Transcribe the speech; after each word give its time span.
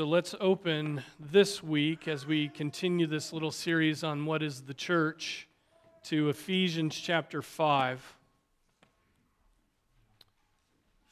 So 0.00 0.06
let's 0.06 0.34
open 0.40 1.02
this 1.18 1.62
week 1.62 2.08
as 2.08 2.26
we 2.26 2.48
continue 2.48 3.06
this 3.06 3.34
little 3.34 3.50
series 3.50 4.02
on 4.02 4.24
what 4.24 4.42
is 4.42 4.62
the 4.62 4.72
church 4.72 5.46
to 6.04 6.30
Ephesians 6.30 6.96
chapter 6.98 7.42
5. 7.42 8.16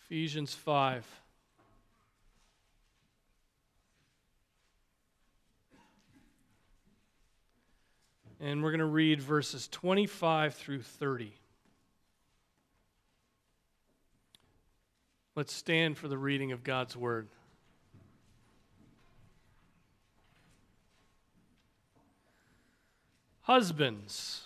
Ephesians 0.07 0.55
5. 0.55 1.07
And 8.41 8.63
we're 8.63 8.71
going 8.71 8.79
to 8.79 8.87
read 8.87 9.21
verses 9.21 9.69
25 9.69 10.55
through 10.55 10.81
30. 10.81 11.35
Let's 15.37 15.53
stand 15.53 15.99
for 15.99 16.09
the 16.09 16.17
reading 16.17 16.53
of 16.53 16.65
God's 16.65 16.97
word. 16.97 17.29
Husbands, 23.49 24.43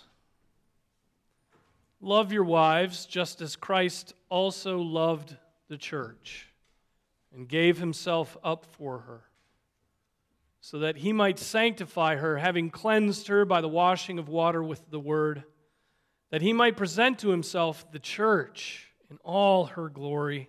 love 1.99 2.31
your 2.31 2.45
wives 2.45 3.05
just 3.05 3.41
as 3.41 3.57
Christ 3.57 4.13
also 4.29 4.77
loved 4.79 5.35
the 5.67 5.75
church 5.75 6.47
and 7.35 7.45
gave 7.45 7.77
himself 7.77 8.37
up 8.45 8.65
for 8.65 8.99
her, 8.99 9.23
so 10.61 10.79
that 10.79 10.95
he 10.95 11.11
might 11.11 11.37
sanctify 11.37 12.15
her, 12.15 12.37
having 12.37 12.69
cleansed 12.69 13.27
her 13.27 13.43
by 13.43 13.59
the 13.59 13.67
washing 13.67 14.19
of 14.19 14.29
water 14.29 14.63
with 14.63 14.89
the 14.89 15.01
word, 15.01 15.43
that 16.29 16.41
he 16.41 16.53
might 16.53 16.77
present 16.77 17.19
to 17.19 17.27
himself 17.27 17.91
the 17.91 17.99
church 17.99 18.87
in 19.11 19.17
all 19.17 19.65
her 19.65 19.89
glory, 19.89 20.47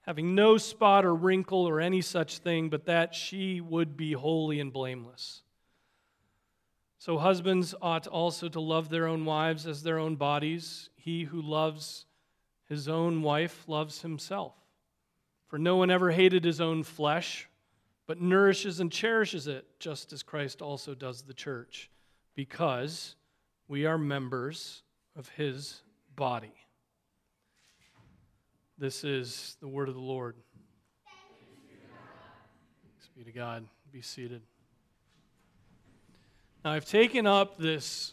having 0.00 0.34
no 0.34 0.58
spot 0.58 1.04
or 1.04 1.14
wrinkle 1.14 1.64
or 1.64 1.80
any 1.80 2.00
such 2.00 2.38
thing, 2.38 2.70
but 2.70 2.86
that 2.86 3.14
she 3.14 3.60
would 3.60 3.96
be 3.96 4.14
holy 4.14 4.58
and 4.58 4.72
blameless. 4.72 5.42
So 6.98 7.16
husbands 7.16 7.74
ought 7.80 8.06
also 8.06 8.48
to 8.48 8.60
love 8.60 8.88
their 8.88 9.06
own 9.06 9.24
wives 9.24 9.66
as 9.66 9.82
their 9.82 9.98
own 9.98 10.16
bodies. 10.16 10.90
He 10.96 11.24
who 11.24 11.40
loves 11.40 12.06
his 12.68 12.88
own 12.88 13.22
wife 13.22 13.64
loves 13.66 14.02
himself. 14.02 14.54
For 15.46 15.58
no 15.58 15.76
one 15.76 15.90
ever 15.90 16.10
hated 16.10 16.44
his 16.44 16.60
own 16.60 16.82
flesh, 16.82 17.48
but 18.06 18.20
nourishes 18.20 18.80
and 18.80 18.92
cherishes 18.92 19.46
it, 19.46 19.64
just 19.78 20.12
as 20.12 20.22
Christ 20.22 20.60
also 20.60 20.94
does 20.94 21.22
the 21.22 21.32
church, 21.32 21.90
because 22.34 23.14
we 23.68 23.86
are 23.86 23.96
members 23.96 24.82
of 25.16 25.28
his 25.30 25.80
body. 26.14 26.52
This 28.76 29.02
is 29.02 29.56
the 29.60 29.68
word 29.68 29.88
of 29.88 29.94
the 29.94 30.00
Lord. 30.00 30.36
Thanks 32.82 33.08
be 33.16 33.24
to 33.24 33.32
God. 33.32 33.66
Be 33.90 34.02
seated. 34.02 34.42
Now, 36.68 36.74
I've 36.74 36.84
taken 36.84 37.26
up 37.26 37.56
this 37.56 38.12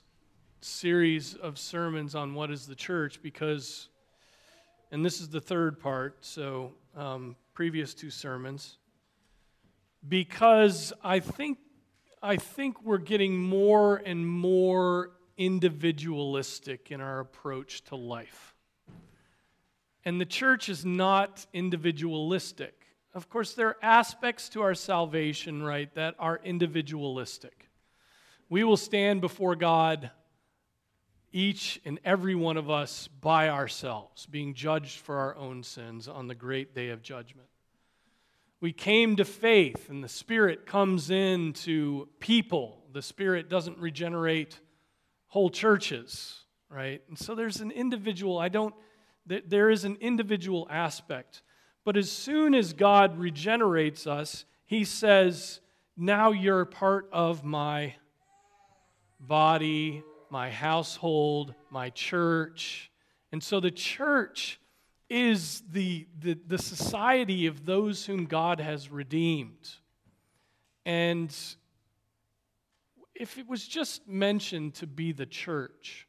series 0.62 1.34
of 1.34 1.60
sermons 1.60 2.16
on 2.16 2.34
what 2.34 2.52
is 2.52 2.66
the 2.66 2.74
church 2.74 3.22
because, 3.22 3.90
and 4.94 5.04
this 5.04 5.20
is 5.20 5.28
the 5.28 5.42
third 5.42 5.78
part, 5.78 6.16
so 6.22 6.72
um, 6.96 7.36
previous 7.54 7.94
two 7.94 8.10
sermons, 8.10 8.78
because 10.08 10.94
I 11.04 11.20
think, 11.20 11.58
I 12.24 12.38
think 12.38 12.82
we're 12.82 12.98
getting 12.98 13.38
more 13.38 13.98
and 13.98 14.26
more 14.26 15.12
individualistic 15.36 16.92
in 16.92 17.02
our 17.02 17.20
approach 17.20 17.84
to 17.90 17.98
life. 17.98 18.56
And 20.06 20.22
the 20.22 20.26
church 20.26 20.70
is 20.70 20.86
not 20.86 21.46
individualistic. 21.52 22.86
Of 23.14 23.30
course, 23.30 23.54
there 23.54 23.68
are 23.68 23.78
aspects 23.82 24.48
to 24.50 24.62
our 24.62 24.76
salvation, 24.76 25.62
right, 25.62 25.94
that 25.96 26.16
are 26.20 26.40
individualistic 26.42 27.65
we 28.50 28.64
will 28.64 28.78
stand 28.78 29.22
before 29.22 29.56
God, 29.56 30.12
each 31.32 31.82
and 31.84 32.00
every 32.06 32.36
one 32.36 32.58
of 32.58 32.70
us, 32.70 33.08
by 33.08 33.50
ourselves, 33.50 34.26
being 34.26 34.54
judged 34.54 35.00
for 35.00 35.18
our 35.18 35.36
own 35.36 35.64
sins 35.64 36.08
on 36.08 36.28
the 36.28 36.36
great 36.36 36.76
day 36.76 36.90
of 36.90 37.02
judgment. 37.02 37.48
We 38.62 38.72
came 38.72 39.16
to 39.18 39.26
faith, 39.26 39.90
and 39.90 40.04
the 40.04 40.10
Spirit 40.10 40.66
comes 40.66 41.10
in 41.10 41.54
to 41.54 42.08
people. 42.20 42.84
The 42.94 43.02
Spirit 43.02 43.50
doesn't 43.50 43.78
regenerate 43.80 44.60
whole 45.28 45.50
churches, 45.50 46.46
right? 46.70 47.02
And 47.10 47.18
so 47.18 47.36
there's 47.36 47.62
an 47.62 47.72
individual, 47.72 48.38
I 48.38 48.50
don't, 48.50 48.74
there 49.26 49.70
is 49.70 49.86
an 49.86 49.98
individual 50.00 50.68
aspect. 50.70 51.42
But 51.84 51.98
as 51.98 52.12
soon 52.12 52.56
as 52.56 52.74
God 52.74 53.18
regenerates 53.18 54.08
us, 54.08 54.46
He 54.66 54.84
says, 54.84 55.60
Now 55.98 56.32
you're 56.32 56.66
part 56.66 57.10
of 57.12 57.44
my 57.44 57.96
body, 59.28 60.04
my 60.30 60.50
household, 60.50 61.54
my 61.70 61.90
church. 61.92 62.92
And 63.32 63.42
so 63.42 63.60
the 63.60 63.72
church 63.72 64.60
is 65.10 65.64
the, 65.72 66.08
the, 66.20 66.38
the 66.48 66.58
society 66.58 67.46
of 67.48 67.66
those 67.66 68.06
whom 68.06 68.26
God 68.26 68.60
has 68.60 68.92
redeemed. 68.92 69.70
And 70.86 71.36
if 73.14 73.38
it 73.38 73.48
was 73.48 73.68
just 73.68 74.08
mentioned 74.08 74.76
to 74.76 74.88
be 74.88 75.12
the 75.12 75.26
church, 75.26 76.08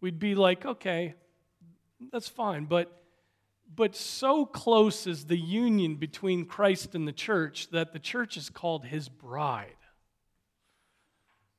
we'd 0.00 0.18
be 0.18 0.34
like, 0.34 0.64
okay, 0.64 1.14
that's 2.12 2.28
fine. 2.28 2.64
But, 2.64 3.02
but 3.74 3.94
so 3.96 4.46
close 4.46 5.06
is 5.06 5.26
the 5.26 5.36
union 5.36 5.96
between 5.96 6.46
Christ 6.46 6.94
and 6.94 7.06
the 7.06 7.12
church 7.12 7.68
that 7.70 7.92
the 7.92 7.98
church 7.98 8.36
is 8.36 8.48
called 8.48 8.84
his 8.84 9.08
bride. 9.08 9.76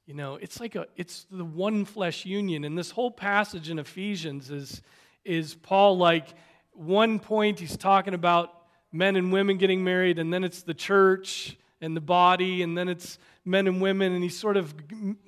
You 0.07 0.13
know, 0.13 0.35
it's 0.35 0.61
like 0.61 0.75
a 0.75 0.87
it's 0.95 1.27
the 1.29 1.43
one 1.43 1.83
flesh 1.83 2.25
union. 2.25 2.63
And 2.63 2.77
this 2.77 2.91
whole 2.91 3.11
passage 3.11 3.69
in 3.69 3.77
Ephesians 3.77 4.49
is 4.49 4.81
is 5.25 5.53
Paul 5.53 5.97
like 5.97 6.29
one 6.71 7.19
point 7.19 7.59
he's 7.59 7.75
talking 7.75 8.13
about 8.13 8.53
men 8.93 9.17
and 9.17 9.33
women 9.33 9.57
getting 9.57 9.83
married, 9.83 10.17
and 10.17 10.33
then 10.33 10.45
it's 10.45 10.63
the 10.63 10.73
church 10.73 11.57
and 11.81 11.95
the 11.95 12.01
body, 12.01 12.63
and 12.63 12.77
then 12.77 12.87
it's 12.87 13.19
men 13.43 13.67
and 13.67 13.81
women, 13.81 14.13
and 14.13 14.23
he's 14.23 14.37
sort 14.37 14.55
of 14.55 14.73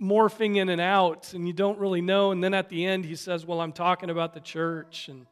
morphing 0.01 0.56
in 0.56 0.69
and 0.69 0.79
out, 0.79 1.34
and 1.34 1.45
you 1.45 1.53
don't 1.53 1.78
really 1.78 2.01
know. 2.01 2.31
And 2.31 2.41
then 2.41 2.53
at 2.53 2.69
the 2.69 2.85
end, 2.85 3.03
he 3.03 3.16
says, 3.16 3.45
Well, 3.45 3.59
I'm 3.59 3.73
talking 3.73 4.09
about 4.09 4.34
the 4.34 4.39
church. 4.39 5.09
And, 5.09 5.25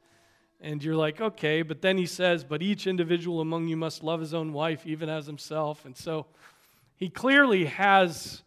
and 0.59 0.84
you're 0.84 0.96
like, 0.96 1.22
Okay. 1.22 1.62
But 1.62 1.81
then 1.81 1.97
he 1.97 2.06
says, 2.06 2.44
But 2.44 2.62
each 2.62 2.86
individual 2.86 3.40
among 3.40 3.69
you 3.69 3.78
must 3.78 4.03
love 4.03 4.19
his 4.19 4.34
own 4.34 4.52
wife, 4.52 4.86
even 4.86 5.07
as 5.07 5.25
himself. 5.25 5.86
And 5.86 5.96
so 5.96 6.25
he 6.97 7.09
clearly 7.09 7.66
has 7.66 8.44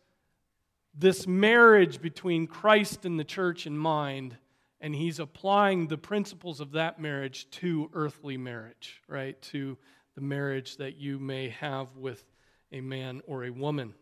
this 0.95 1.27
marriage 1.27 2.01
between 2.01 2.47
Christ 2.47 3.05
and 3.05 3.19
the 3.19 3.25
church 3.25 3.67
in 3.67 3.77
mind, 3.77 4.37
and 4.81 4.95
he's 4.95 5.19
applying 5.19 5.87
the 5.87 5.99
principles 5.99 6.61
of 6.61 6.73
that 6.73 7.01
marriage 7.01 7.49
to 7.53 7.91
earthly 7.93 8.37
marriage, 8.37 9.01
right? 9.09 9.41
To 9.43 9.78
the 10.15 10.21
marriage 10.21 10.77
that 10.78 10.97
you 10.97 11.19
may 11.19 11.51
have 11.51 11.97
with 11.97 12.25
a 12.73 12.81
man 12.81 13.21
or 13.27 13.45
a 13.45 13.51
woman 13.51 13.95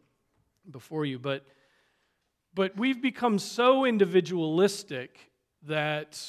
before 0.70 1.04
you. 1.04 1.18
But, 1.18 1.44
but 2.54 2.76
we've 2.76 3.02
become 3.02 3.38
so 3.38 3.84
individualistic 3.84 5.18
that 5.64 6.20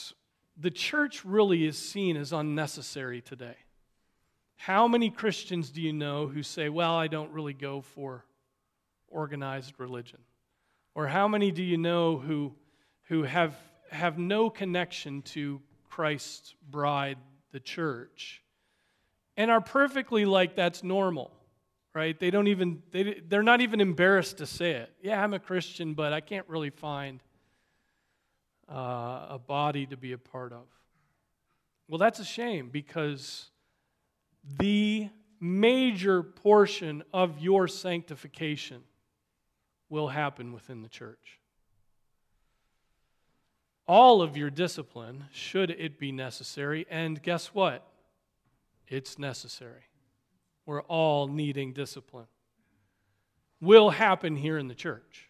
the 0.58 0.72
church 0.72 1.24
really 1.24 1.66
is 1.66 1.78
seen 1.78 2.18
as 2.18 2.34
unnecessary 2.34 3.22
today. 3.22 3.56
How 4.58 4.90
many 4.90 5.10
Christians 5.10 5.70
do 5.70 5.82
you 5.82 5.94
know 5.94 6.28
who 6.28 6.44
say, 6.44 6.68
Well, 6.68 6.94
I 6.94 7.08
don't 7.08 7.32
really 7.32 7.54
go 7.54 7.82
for 7.82 8.26
organized 9.08 9.76
religion? 9.78 10.20
Or 10.96 11.08
how 11.08 11.28
many 11.28 11.52
do 11.52 11.64
you 11.64 11.78
know 11.78 12.18
who, 12.18 12.54
who 13.08 13.24
have, 13.24 13.56
have 13.92 14.18
no 14.18 14.50
connection 14.50 15.22
to 15.24 15.62
Christ's 15.90 16.56
bride, 16.70 17.18
the 17.52 17.60
church, 17.60 18.42
and 19.38 19.50
are 19.50 19.62
perfectly 19.62 20.26
like 20.26 20.56
that's 20.56 20.84
normal, 20.84 21.32
right? 21.94 22.20
They 22.20 22.32
don't 22.32 22.48
even, 22.48 22.82
they, 22.92 23.22
they're 23.28 23.44
not 23.44 23.62
even 23.62 23.82
embarrassed 23.82 24.38
to 24.40 24.46
say 24.46 24.72
it. 24.72 24.92
Yeah, 25.02 25.24
I'm 25.24 25.34
a 25.34 25.40
Christian, 25.40 25.94
but 25.94 26.14
I 26.14 26.22
can't 26.22 26.48
really 26.48 26.70
find 26.70 27.22
uh, 28.70 29.28
a 29.30 29.40
body 29.40 29.86
to 29.88 29.98
be 29.98 30.12
a 30.12 30.18
part 30.18 30.54
of. 30.54 30.66
Well, 31.88 31.98
that's 31.98 32.20
a 32.20 32.26
shame 32.26 32.70
because 32.70 33.50
the 34.60 35.10
major 35.40 36.22
portion 36.22 37.04
of 37.14 37.40
your 37.40 37.68
sanctification 37.68 38.84
will 39.90 40.08
happen 40.10 40.54
within 40.54 40.82
the 40.82 40.90
church. 40.90 41.40
All 43.88 44.22
of 44.22 44.38
your 44.38 44.50
discipline, 44.50 45.26
should 45.32 45.72
it 45.72 46.00
be 46.00 46.12
necessary, 46.12 46.86
and 46.90 47.22
guess 47.22 47.48
what? 47.48 47.88
It's 48.88 49.18
necessary. 49.18 49.84
We're 50.66 50.84
all 50.84 51.28
needing 51.28 51.74
discipline. 51.74 52.28
Will 53.60 53.90
happen 53.90 54.36
here 54.36 54.58
in 54.58 54.68
the 54.68 54.76
church. 54.76 55.26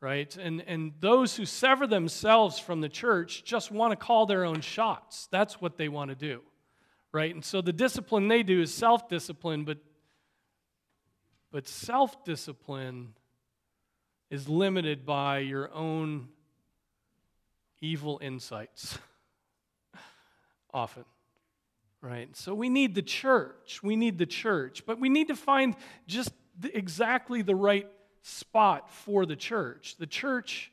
Right? 0.00 0.36
And, 0.36 0.62
and 0.66 0.92
those 1.00 1.36
who 1.36 1.44
sever 1.44 1.86
themselves 1.86 2.58
from 2.58 2.80
the 2.80 2.88
church 2.88 3.42
just 3.44 3.72
want 3.72 3.92
to 3.92 3.96
call 3.96 4.26
their 4.26 4.44
own 4.44 4.60
shots. 4.60 5.28
That's 5.32 5.60
what 5.60 5.76
they 5.76 5.88
want 5.88 6.10
to 6.10 6.14
do. 6.14 6.42
Right? 7.12 7.34
And 7.34 7.44
so 7.44 7.60
the 7.60 7.72
discipline 7.72 8.28
they 8.28 8.42
do 8.42 8.60
is 8.60 8.72
self 8.72 9.08
discipline, 9.08 9.64
but 9.64 9.78
But 11.50 11.66
self 11.66 12.24
discipline 12.24 13.14
is 14.30 14.48
limited 14.48 15.06
by 15.06 15.38
your 15.38 15.72
own 15.72 16.28
evil 17.80 18.18
insights, 18.22 18.98
often. 20.74 21.04
Right? 22.00 22.36
So 22.36 22.54
we 22.54 22.68
need 22.68 22.94
the 22.94 23.02
church. 23.02 23.80
We 23.82 23.96
need 23.96 24.18
the 24.18 24.26
church. 24.26 24.84
But 24.86 25.00
we 25.00 25.08
need 25.08 25.28
to 25.28 25.36
find 25.36 25.74
just 26.06 26.32
exactly 26.62 27.42
the 27.42 27.56
right 27.56 27.88
spot 28.22 28.92
for 28.92 29.26
the 29.26 29.34
church. 29.34 29.96
The 29.98 30.06
church. 30.06 30.70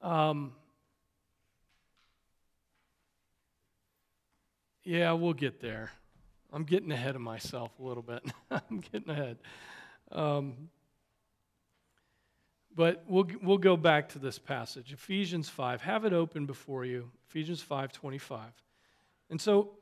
Um, 0.00 0.52
yeah, 4.84 5.12
we'll 5.12 5.32
get 5.32 5.60
there. 5.60 5.90
I'm 6.52 6.64
getting 6.64 6.92
ahead 6.92 7.14
of 7.14 7.20
myself 7.20 7.72
a 7.78 7.82
little 7.82 8.02
bit. 8.02 8.22
I'm 8.50 8.80
getting 8.92 9.10
ahead. 9.10 9.38
Um, 10.12 10.70
but 12.78 13.02
we'll, 13.08 13.26
we'll 13.42 13.58
go 13.58 13.76
back 13.76 14.08
to 14.10 14.20
this 14.20 14.38
passage, 14.38 14.92
Ephesians 14.92 15.48
5. 15.48 15.82
Have 15.82 16.04
it 16.04 16.12
open 16.12 16.46
before 16.46 16.84
you, 16.84 17.10
Ephesians 17.28 17.60
5 17.60 17.90
25. 17.92 18.52
And 19.30 19.40
so 19.40 19.72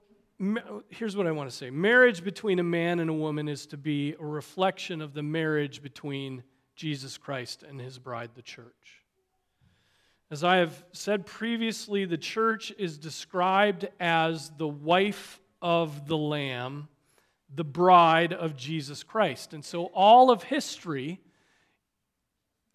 here's 0.89 1.15
what 1.15 1.27
I 1.27 1.31
want 1.31 1.51
to 1.51 1.55
say 1.55 1.69
marriage 1.69 2.25
between 2.25 2.59
a 2.59 2.63
man 2.63 2.99
and 3.01 3.11
a 3.11 3.13
woman 3.13 3.49
is 3.49 3.67
to 3.67 3.77
be 3.77 4.15
a 4.19 4.25
reflection 4.25 5.03
of 5.03 5.13
the 5.13 5.23
marriage 5.23 5.83
between 5.83 6.43
Jesus 6.75 7.19
Christ 7.19 7.63
and 7.63 7.79
his 7.79 7.99
bride, 7.99 8.31
the 8.35 8.41
church. 8.41 9.03
As 10.31 10.43
I 10.43 10.57
have 10.57 10.83
said 10.93 11.27
previously, 11.27 12.07
the 12.07 12.17
church 12.17 12.73
is 12.79 12.97
described 12.97 13.87
as 14.01 14.51
the 14.57 14.67
wife 14.67 15.39
of 15.61 16.09
the 16.09 16.17
Lamb, 16.17 16.89
the 17.55 17.63
bride 17.63 18.33
of 18.33 18.57
Jesus 18.57 19.03
Christ. 19.03 19.53
And 19.53 19.63
so 19.63 19.91
all 19.93 20.31
of 20.31 20.45
history, 20.45 21.21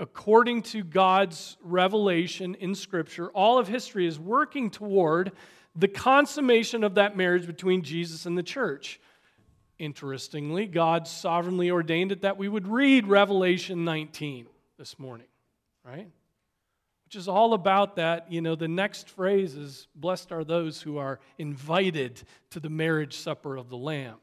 according 0.02 0.64
to 0.64 0.84
God's 0.84 1.58
revelation 1.62 2.56
in 2.56 2.74
Scripture, 2.74 3.30
all 3.30 3.60
of 3.60 3.68
history 3.68 4.08
is 4.08 4.20
working 4.20 4.72
toward 4.72 5.32
the 5.76 5.88
consummation 5.88 6.84
of 6.84 6.96
that 6.96 7.16
marriage 7.16 7.46
between 7.46 7.84
Jesus 7.84 8.26
and 8.26 8.36
the 8.36 8.44
church. 8.44 9.00
Interestingly, 9.78 10.66
God 10.66 11.08
sovereignly 11.08 11.70
ordained 11.70 12.12
it 12.12 12.24
that 12.24 12.38
we 12.38 12.50
would 12.50 12.68
read 12.68 13.06
Revelation 13.06 13.86
19 13.86 14.48
this 14.80 14.98
morning, 14.98 15.28
right? 15.86 16.08
Which 17.06 17.16
is 17.16 17.28
all 17.28 17.54
about 17.54 17.98
that. 17.98 18.32
You 18.32 18.42
know, 18.42 18.56
the 18.56 18.68
next 18.68 19.08
phrase 19.08 19.56
is 19.56 19.88
Blessed 19.96 20.32
are 20.32 20.44
those 20.44 20.82
who 20.82 20.98
are 20.98 21.20
invited 21.38 22.24
to 22.50 22.60
the 22.60 22.70
marriage 22.70 23.18
supper 23.18 23.56
of 23.56 23.70
the 23.70 23.78
Lamb. 23.78 24.18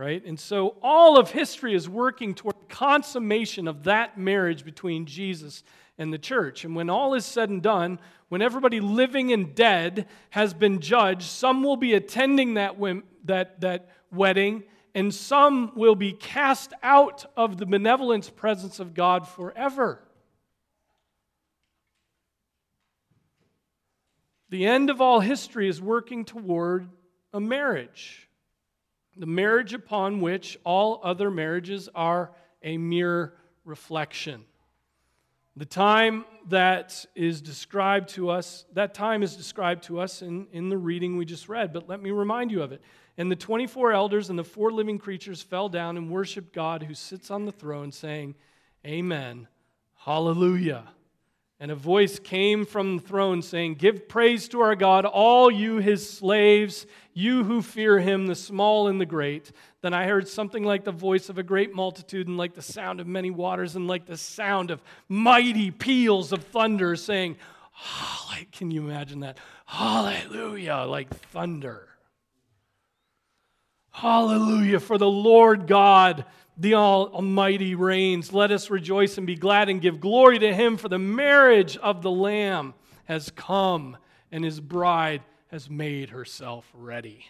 Right? 0.00 0.24
And 0.24 0.40
so 0.40 0.76
all 0.82 1.18
of 1.18 1.30
history 1.30 1.74
is 1.74 1.86
working 1.86 2.34
toward 2.34 2.54
consummation 2.70 3.68
of 3.68 3.84
that 3.84 4.16
marriage 4.16 4.64
between 4.64 5.04
Jesus 5.04 5.62
and 5.98 6.10
the 6.10 6.16
church. 6.16 6.64
And 6.64 6.74
when 6.74 6.88
all 6.88 7.12
is 7.12 7.26
said 7.26 7.50
and 7.50 7.60
done, 7.60 7.98
when 8.30 8.40
everybody 8.40 8.80
living 8.80 9.30
and 9.30 9.54
dead 9.54 10.08
has 10.30 10.54
been 10.54 10.80
judged, 10.80 11.24
some 11.24 11.62
will 11.62 11.76
be 11.76 11.92
attending 11.92 12.54
that, 12.54 12.76
that, 13.24 13.60
that 13.60 13.90
wedding, 14.10 14.62
and 14.94 15.14
some 15.14 15.72
will 15.76 15.94
be 15.94 16.14
cast 16.14 16.72
out 16.82 17.30
of 17.36 17.58
the 17.58 17.66
benevolent 17.66 18.34
presence 18.36 18.80
of 18.80 18.94
God 18.94 19.28
forever. 19.28 20.00
The 24.48 24.64
end 24.64 24.88
of 24.88 25.02
all 25.02 25.20
history 25.20 25.68
is 25.68 25.78
working 25.78 26.24
toward 26.24 26.88
a 27.34 27.40
marriage, 27.40 28.29
the 29.20 29.26
marriage 29.26 29.74
upon 29.74 30.20
which 30.20 30.58
all 30.64 31.00
other 31.04 31.30
marriages 31.30 31.88
are 31.94 32.32
a 32.62 32.78
mere 32.78 33.34
reflection. 33.64 34.44
The 35.56 35.66
time 35.66 36.24
that 36.48 37.04
is 37.14 37.42
described 37.42 38.08
to 38.10 38.30
us, 38.30 38.64
that 38.72 38.94
time 38.94 39.22
is 39.22 39.36
described 39.36 39.84
to 39.84 40.00
us 40.00 40.22
in, 40.22 40.46
in 40.52 40.70
the 40.70 40.78
reading 40.78 41.18
we 41.18 41.26
just 41.26 41.50
read, 41.50 41.72
but 41.72 41.86
let 41.86 42.00
me 42.00 42.10
remind 42.10 42.50
you 42.50 42.62
of 42.62 42.72
it. 42.72 42.80
And 43.18 43.30
the 43.30 43.36
24 43.36 43.92
elders 43.92 44.30
and 44.30 44.38
the 44.38 44.44
four 44.44 44.72
living 44.72 44.98
creatures 44.98 45.42
fell 45.42 45.68
down 45.68 45.98
and 45.98 46.10
worshiped 46.10 46.54
God 46.54 46.82
who 46.82 46.94
sits 46.94 47.30
on 47.30 47.44
the 47.44 47.52
throne, 47.52 47.92
saying, 47.92 48.36
Amen, 48.86 49.46
Hallelujah. 50.04 50.88
And 51.62 51.70
a 51.70 51.74
voice 51.74 52.18
came 52.18 52.64
from 52.64 52.96
the 52.96 53.02
throne 53.02 53.42
saying, 53.42 53.74
Give 53.74 54.08
praise 54.08 54.48
to 54.48 54.62
our 54.62 54.74
God, 54.74 55.04
all 55.04 55.50
you 55.50 55.76
his 55.76 56.08
slaves, 56.08 56.86
you 57.12 57.44
who 57.44 57.60
fear 57.60 57.98
him, 57.98 58.26
the 58.26 58.34
small 58.34 58.88
and 58.88 58.98
the 58.98 59.04
great. 59.04 59.52
Then 59.82 59.92
I 59.92 60.06
heard 60.06 60.26
something 60.26 60.64
like 60.64 60.84
the 60.84 60.92
voice 60.92 61.28
of 61.28 61.36
a 61.36 61.42
great 61.42 61.74
multitude, 61.74 62.28
and 62.28 62.38
like 62.38 62.54
the 62.54 62.62
sound 62.62 62.98
of 62.98 63.06
many 63.06 63.30
waters, 63.30 63.76
and 63.76 63.86
like 63.86 64.06
the 64.06 64.16
sound 64.16 64.70
of 64.70 64.82
mighty 65.06 65.70
peals 65.70 66.32
of 66.32 66.44
thunder, 66.44 66.96
saying, 66.96 67.36
oh, 67.78 68.26
like, 68.30 68.50
Can 68.52 68.70
you 68.70 68.80
imagine 68.80 69.20
that? 69.20 69.36
Hallelujah, 69.66 70.86
like 70.88 71.14
thunder. 71.14 71.88
Hallelujah, 73.90 74.80
for 74.80 74.96
the 74.96 75.10
Lord 75.10 75.66
God 75.66 76.24
the 76.60 76.74
Almighty 76.74 77.74
reigns. 77.74 78.34
Let 78.34 78.50
us 78.50 78.68
rejoice 78.68 79.16
and 79.16 79.26
be 79.26 79.34
glad 79.34 79.70
and 79.70 79.80
give 79.80 79.98
glory 79.98 80.38
to 80.40 80.54
Him, 80.54 80.76
for 80.76 80.90
the 80.90 80.98
marriage 80.98 81.78
of 81.78 82.02
the 82.02 82.10
Lamb 82.10 82.74
has 83.04 83.30
come, 83.34 83.96
and 84.30 84.44
His 84.44 84.60
bride 84.60 85.22
has 85.48 85.70
made 85.70 86.10
herself 86.10 86.70
ready. 86.74 87.26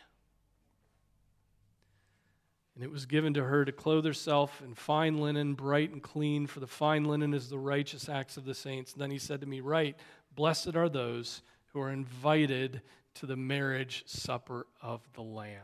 And 2.74 2.82
it 2.82 2.90
was 2.90 3.06
given 3.06 3.34
to 3.34 3.44
her 3.44 3.64
to 3.64 3.72
clothe 3.72 4.04
herself 4.04 4.60
in 4.64 4.74
fine 4.74 5.18
linen, 5.18 5.54
bright 5.54 5.92
and 5.92 6.02
clean, 6.02 6.48
for 6.48 6.58
the 6.58 6.66
fine 6.66 7.04
linen 7.04 7.32
is 7.32 7.48
the 7.48 7.58
righteous 7.58 8.08
acts 8.08 8.36
of 8.36 8.44
the 8.44 8.54
saints. 8.54 8.94
And 8.94 9.00
then 9.00 9.12
he 9.12 9.18
said 9.18 9.40
to 9.42 9.46
me, 9.46 9.60
Right, 9.60 9.96
blessed 10.34 10.74
are 10.74 10.88
those 10.88 11.42
who 11.72 11.80
are 11.80 11.90
invited 11.90 12.82
to 13.14 13.26
the 13.26 13.36
marriage 13.36 14.02
supper 14.06 14.66
of 14.82 15.02
the 15.14 15.22
Lamb. 15.22 15.60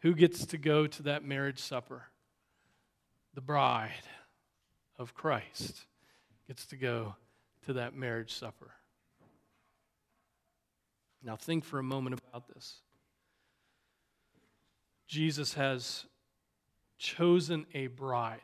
Who 0.00 0.14
gets 0.14 0.46
to 0.46 0.58
go 0.58 0.86
to 0.86 1.02
that 1.02 1.24
marriage 1.24 1.58
supper? 1.58 2.04
The 3.34 3.40
bride 3.40 3.90
of 4.98 5.14
Christ 5.14 5.86
gets 6.46 6.66
to 6.66 6.76
go 6.76 7.16
to 7.66 7.74
that 7.74 7.94
marriage 7.94 8.32
supper. 8.32 8.70
Now, 11.22 11.36
think 11.36 11.64
for 11.64 11.78
a 11.78 11.82
moment 11.82 12.20
about 12.28 12.48
this. 12.48 12.80
Jesus 15.08 15.54
has 15.54 16.04
chosen 16.98 17.66
a 17.74 17.86
bride. 17.88 18.40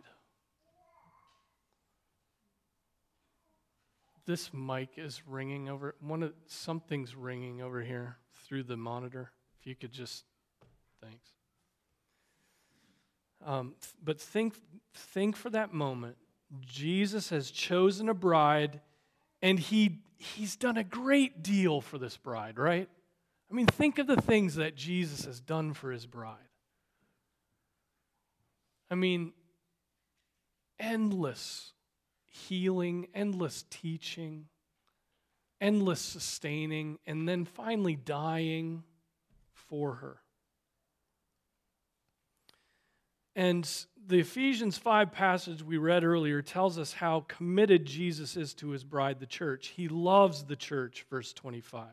This 4.26 4.50
mic 4.52 4.90
is 4.96 5.22
ringing 5.26 5.68
over. 5.68 5.94
One 6.00 6.22
of 6.22 6.32
something's 6.46 7.14
ringing 7.14 7.60
over 7.60 7.82
here 7.82 8.16
through 8.46 8.64
the 8.64 8.76
monitor. 8.76 9.32
If 9.60 9.66
you 9.66 9.74
could 9.74 9.92
just, 9.92 10.24
thanks. 11.02 11.28
Um, 13.44 13.74
but 14.02 14.20
think, 14.20 14.54
think 14.94 15.36
for 15.36 15.50
that 15.50 15.72
moment. 15.72 16.16
Jesus 16.66 17.30
has 17.30 17.50
chosen 17.50 18.08
a 18.08 18.14
bride, 18.14 18.80
and 19.40 19.58
he, 19.58 20.00
he's 20.18 20.56
done 20.56 20.76
a 20.76 20.84
great 20.84 21.42
deal 21.42 21.80
for 21.80 21.96
this 21.96 22.16
bride, 22.16 22.58
right? 22.58 22.88
I 23.50 23.54
mean, 23.54 23.66
think 23.66 23.98
of 23.98 24.06
the 24.06 24.20
things 24.20 24.56
that 24.56 24.76
Jesus 24.76 25.24
has 25.24 25.40
done 25.40 25.74
for 25.74 25.90
his 25.90 26.06
bride. 26.06 26.36
I 28.90 28.96
mean, 28.96 29.32
endless 30.78 31.72
healing, 32.24 33.08
endless 33.14 33.64
teaching, 33.70 34.46
endless 35.60 36.00
sustaining, 36.00 36.98
and 37.06 37.28
then 37.28 37.44
finally 37.44 37.96
dying 37.96 38.82
for 39.52 39.94
her. 39.94 40.16
And 43.40 43.66
the 44.06 44.18
Ephesians 44.18 44.76
5 44.76 45.12
passage 45.12 45.62
we 45.62 45.78
read 45.78 46.04
earlier 46.04 46.42
tells 46.42 46.78
us 46.78 46.92
how 46.92 47.24
committed 47.26 47.86
Jesus 47.86 48.36
is 48.36 48.52
to 48.56 48.68
his 48.68 48.84
bride, 48.84 49.18
the 49.18 49.24
church. 49.24 49.68
He 49.68 49.88
loves 49.88 50.44
the 50.44 50.56
church, 50.56 51.06
verse 51.08 51.32
25. 51.32 51.86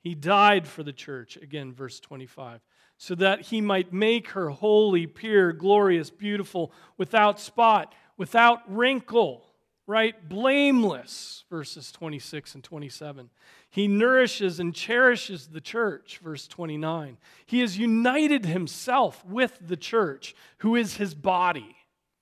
He 0.00 0.14
died 0.14 0.66
for 0.66 0.82
the 0.82 0.94
church, 0.94 1.36
again, 1.36 1.74
verse 1.74 2.00
25, 2.00 2.62
so 2.96 3.14
that 3.16 3.42
he 3.42 3.60
might 3.60 3.92
make 3.92 4.28
her 4.28 4.48
holy, 4.48 5.06
pure, 5.06 5.52
glorious, 5.52 6.08
beautiful, 6.08 6.72
without 6.96 7.38
spot, 7.38 7.94
without 8.16 8.60
wrinkle 8.66 9.44
right? 9.86 10.28
Blameless, 10.28 11.44
verses 11.50 11.90
26 11.92 12.54
and 12.54 12.64
27. 12.64 13.30
He 13.70 13.88
nourishes 13.88 14.60
and 14.60 14.74
cherishes 14.74 15.48
the 15.48 15.60
church, 15.60 16.20
verse 16.22 16.46
29. 16.46 17.18
He 17.46 17.60
has 17.60 17.78
united 17.78 18.44
himself 18.44 19.24
with 19.24 19.58
the 19.60 19.76
church, 19.76 20.34
who 20.58 20.76
is 20.76 20.96
his 20.96 21.14
body, 21.14 21.76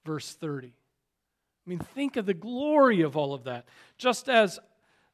verse 0.05 0.33
30. 0.33 0.69
I 0.69 1.71
mean, 1.71 1.79
think 1.79 2.17
of 2.17 2.27
the 2.27 2.35
glory 2.35 3.03
of 3.03 3.17
all 3.17 3.35
of 3.35 3.45
that. 3.45 3.67
Just 3.99 4.29
as 4.29 4.59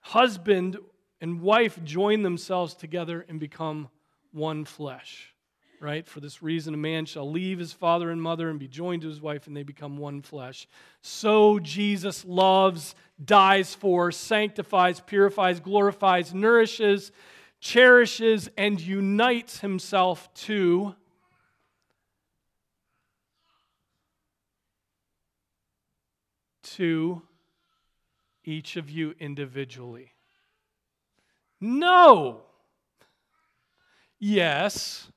husband 0.01 0.77
and 1.21 1.41
wife 1.41 1.83
join 1.85 2.23
themselves 2.23 2.75
together 2.75 3.25
and 3.29 3.41
become 3.41 3.89
one 4.33 4.65
flesh. 4.65 5.35
Right? 5.81 6.07
For 6.07 6.21
this 6.21 6.43
reason, 6.43 6.75
a 6.75 6.79
man 6.79 7.07
shall 7.07 7.31
leave 7.31 7.59
his 7.59 7.73
father 7.73 8.11
and 8.11 8.21
mother 8.21 8.49
and 8.49 8.59
be 8.59 8.69
joined 8.69 9.03
to 9.03 9.09
his 9.09 9.21
wife, 9.21 9.47
and 9.47 9.57
they 9.57 9.63
become 9.63 9.97
one 9.97 10.23
flesh. 10.23 10.67
So 11.03 11.59
Jesus 11.59 12.25
loves, 12.25 12.95
dies 13.23 13.75
for, 13.75 14.13
sanctifies, 14.13 15.01
purifies, 15.01 15.61
glorifies, 15.61 16.35
nourishes, 16.35 17.13
cherishes, 17.61 18.49
and 18.57 18.81
unites 18.81 19.61
himself 19.61 20.33
to. 20.35 20.95
To 26.63 27.23
each 28.45 28.77
of 28.77 28.91
you 28.91 29.15
individually. 29.19 30.13
No. 31.61 32.43
Yes. 34.19 35.11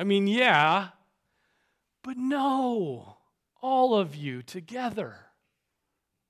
I 0.00 0.04
mean, 0.04 0.26
yeah. 0.26 0.88
But 2.02 2.16
no. 2.16 3.18
All 3.60 3.94
of 3.94 4.16
you 4.16 4.40
together. 4.40 5.14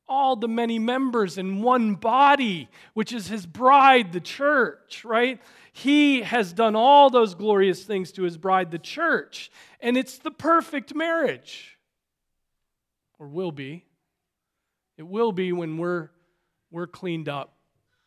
All 0.08 0.34
the 0.34 0.48
many 0.48 0.80
members 0.80 1.38
in 1.38 1.62
one 1.62 1.94
body, 1.94 2.68
which 2.94 3.12
is 3.12 3.28
his 3.28 3.46
bride, 3.46 4.12
the 4.12 4.20
church, 4.20 5.04
right? 5.04 5.40
He 5.72 6.22
has 6.22 6.52
done 6.52 6.74
all 6.74 7.10
those 7.10 7.36
glorious 7.36 7.84
things 7.84 8.10
to 8.12 8.24
his 8.24 8.36
bride, 8.36 8.72
the 8.72 8.78
church. 8.80 9.52
And 9.78 9.96
it's 9.96 10.18
the 10.18 10.32
perfect 10.32 10.92
marriage. 10.92 11.78
Or 13.20 13.28
will 13.28 13.52
be. 13.52 13.84
It 14.98 15.06
will 15.06 15.30
be 15.30 15.52
when 15.52 15.78
we're, 15.78 16.08
we're 16.72 16.88
cleaned 16.88 17.28
up 17.28 17.54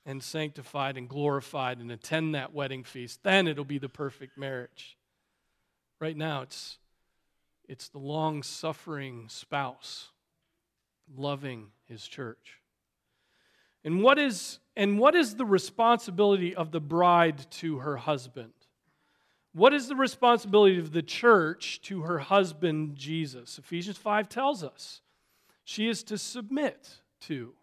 and 0.06 0.22
sanctified 0.22 0.98
and 0.98 1.08
glorified 1.08 1.80
and 1.80 1.90
attend 1.90 2.36
that 2.36 2.54
wedding 2.54 2.84
feast, 2.84 3.22
then 3.24 3.48
it'll 3.48 3.64
be 3.64 3.78
the 3.78 3.88
perfect 3.88 4.38
marriage. 4.38 4.98
Right 6.04 6.18
now, 6.18 6.42
it's, 6.42 6.80
it's 7.70 7.88
the 7.88 7.98
long 7.98 8.44
suffering 8.44 9.28
spouse 9.30 10.10
loving 11.16 11.68
his 11.86 12.06
church. 12.06 12.60
And 13.86 14.04
what, 14.04 14.20
is, 14.20 14.60
and 14.76 15.00
what 15.00 15.16
is 15.16 15.36
the 15.36 15.46
responsibility 15.46 16.54
of 16.54 16.72
the 16.72 16.82
bride 16.82 17.50
to 17.52 17.78
her 17.78 17.96
husband? 17.96 18.52
What 19.54 19.74
is 19.74 19.88
the 19.88 19.96
responsibility 19.96 20.78
of 20.78 20.92
the 20.92 21.02
church 21.02 21.80
to 21.84 22.02
her 22.02 22.20
husband, 22.20 22.98
Jesus? 22.98 23.58
Ephesians 23.58 23.98
5 23.98 24.28
tells 24.28 24.62
us 24.62 25.00
she 25.64 25.88
is 25.88 26.04
to 26.04 26.18
submit 26.18 27.00
to, 27.22 27.54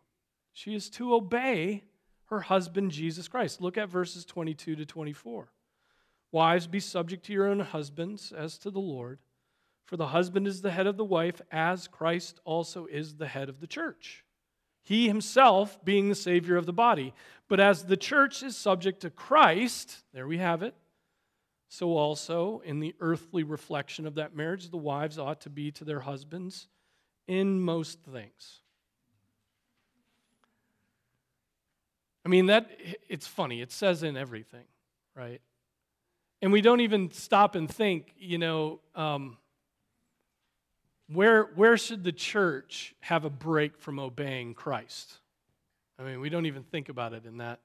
she 0.55 0.75
is 0.75 0.89
to 0.93 1.13
obey 1.13 1.85
her 2.31 2.41
husband, 2.41 2.91
Jesus 2.91 3.29
Christ. 3.29 3.61
Look 3.61 3.77
at 3.77 3.91
verses 3.91 4.25
22 4.25 4.77
to 4.77 4.87
24. 4.87 5.51
Wives, 6.33 6.67
be 6.67 6.81
subject 6.81 7.25
to 7.27 7.33
your 7.33 7.49
own 7.49 7.61
husbands 7.61 8.33
as 8.37 8.59
to 8.59 8.71
the 8.71 8.81
Lord. 8.81 9.19
For 9.87 9.97
the 9.97 10.09
husband 10.09 10.47
is 10.47 10.63
the 10.63 10.71
head 10.71 10.87
of 10.87 10.97
the 10.97 11.05
wife, 11.05 11.41
as 11.51 11.89
Christ 11.89 12.41
also 12.45 12.87
is 12.87 13.17
the 13.17 13.27
head 13.27 13.49
of 13.49 13.61
the 13.61 13.67
church. 13.67 14.25
He 14.85 15.09
himself 15.09 15.85
being 15.85 16.09
the 16.09 16.15
Savior 16.15 16.57
of 16.57 16.67
the 16.67 16.73
body. 16.73 17.13
But 17.49 17.59
as 17.59 17.85
the 17.85 17.97
church 17.97 18.43
is 18.43 18.57
subject 18.57 19.01
to 19.01 19.11
Christ, 19.11 20.05
there 20.15 20.29
we 20.29 20.39
have 20.39 20.63
it, 20.63 20.75
so 21.69 21.97
also 21.97 22.63
in 22.65 22.81
the 22.81 22.95
earthly 23.01 23.43
reflection 23.43 24.07
of 24.07 24.15
that 24.15 24.35
marriage, 24.35 24.71
the 24.71 24.77
wives 24.77 25.19
ought 25.19 25.41
to 25.43 25.51
be 25.51 25.71
to 25.73 25.85
their 25.85 26.01
husbands 26.01 26.69
in 27.27 27.61
most 27.61 28.01
things. 28.03 28.61
I 32.25 32.29
mean, 32.29 32.47
that 32.47 32.71
it's 33.09 33.27
funny. 33.27 33.61
It 33.61 33.73
says 33.73 34.03
in 34.03 34.17
everything, 34.17 34.67
right? 35.17 35.41
And 36.43 36.53
we 36.53 36.61
don't 36.61 36.81
even 36.81 37.11
stop 37.11 37.55
and 37.55 37.69
think, 37.69 38.15
you 38.19 38.39
know, 38.39 38.81
um, 38.95 39.37
where, 41.13 41.45
where 41.55 41.77
should 41.77 42.05
the 42.05 42.13
church 42.13 42.95
have 43.01 43.25
a 43.25 43.31
break 43.31 43.79
from 43.79 43.99
obeying 43.99 44.55
Christ? 44.55 45.19
I 45.99 46.03
mean, 46.03 46.21
we 46.21 46.31
don't 46.31 46.47
even 46.47 46.63
think 46.63 46.89
about 46.89 47.13
it 47.13 47.27
in 47.27 47.39
that 47.39 47.61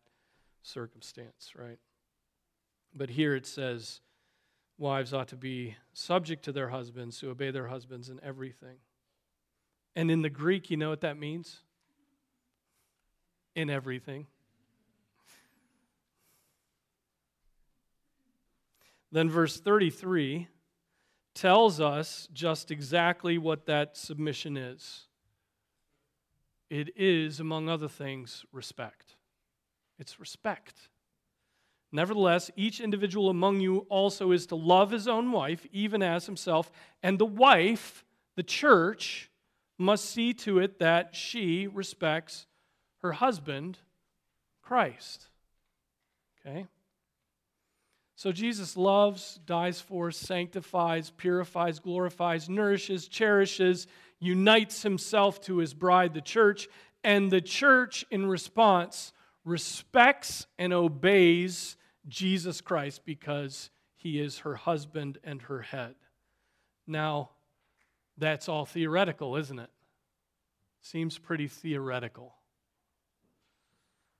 circumstance, 0.61 1.53
right? 1.55 1.79
But 2.93 3.09
here 3.09 3.35
it 3.35 3.45
says, 3.45 4.01
wives 4.77 5.13
ought 5.13 5.29
to 5.29 5.37
be 5.37 5.75
subject 5.93 6.43
to 6.45 6.51
their 6.51 6.69
husbands, 6.69 7.19
to 7.19 7.29
obey 7.29 7.51
their 7.51 7.67
husbands 7.67 8.09
in 8.09 8.19
everything. 8.23 8.77
And 9.95 10.11
in 10.11 10.21
the 10.21 10.29
Greek, 10.29 10.69
you 10.69 10.75
know 10.75 10.89
what 10.89 11.01
that 11.01 11.17
means? 11.17 11.59
In 13.55 13.69
everything. 13.69 14.27
Then, 19.15 19.29
verse 19.29 19.61
33 19.61 20.49
tells 21.33 21.79
us 21.79 22.27
just 22.33 22.69
exactly 22.69 23.37
what 23.37 23.65
that 23.65 23.95
submission 23.95 24.57
is. 24.57 25.07
It 26.69 26.89
is, 26.97 27.39
among 27.39 27.69
other 27.69 27.87
things, 27.87 28.43
respect. 28.51 29.15
It's 29.97 30.19
respect. 30.19 30.89
Nevertheless, 31.93 32.51
each 32.57 32.81
individual 32.81 33.29
among 33.29 33.61
you 33.61 33.85
also 33.87 34.33
is 34.33 34.47
to 34.47 34.57
love 34.57 34.91
his 34.91 35.07
own 35.07 35.31
wife, 35.31 35.65
even 35.71 36.03
as 36.03 36.25
himself, 36.25 36.69
and 37.01 37.17
the 37.17 37.25
wife, 37.25 38.03
the 38.35 38.43
church, 38.43 39.31
must 39.77 40.03
see 40.03 40.33
to 40.33 40.59
it 40.59 40.79
that 40.79 41.15
she 41.15 41.67
respects 41.67 42.47
her 42.97 43.13
husband, 43.13 43.79
Christ. 44.61 45.29
Okay? 46.45 46.67
So 48.15 48.31
Jesus 48.31 48.77
loves, 48.77 49.39
dies 49.45 49.81
for, 49.81 50.09
sanctifies, 50.09 51.11
purifies, 51.11 51.79
glorifies, 51.79 52.47
nourishes, 52.47 53.07
cherishes, 53.07 53.87
unites 54.19 54.81
himself 54.83 55.41
to 55.41 55.57
his 55.57 55.73
bride, 55.73 56.13
the 56.13 56.21
church, 56.21 56.69
and 57.03 57.29
the 57.29 57.41
church, 57.41 58.05
in 58.09 58.25
response, 58.25 59.11
respects 59.43 60.47
and 60.57 60.73
obeys 60.73 61.75
Jesus 62.07 62.61
Christ 62.61 63.01
because 63.05 63.69
he 63.95 64.19
is 64.19 64.39
her 64.39 64.55
husband 64.55 65.17
and 65.23 65.41
her 65.43 65.61
head. 65.61 65.95
Now, 66.87 67.31
that's 68.17 68.47
all 68.47 68.65
theoretical, 68.65 69.35
isn't 69.35 69.59
it? 69.59 69.69
Seems 70.81 71.17
pretty 71.17 71.47
theoretical. 71.47 72.33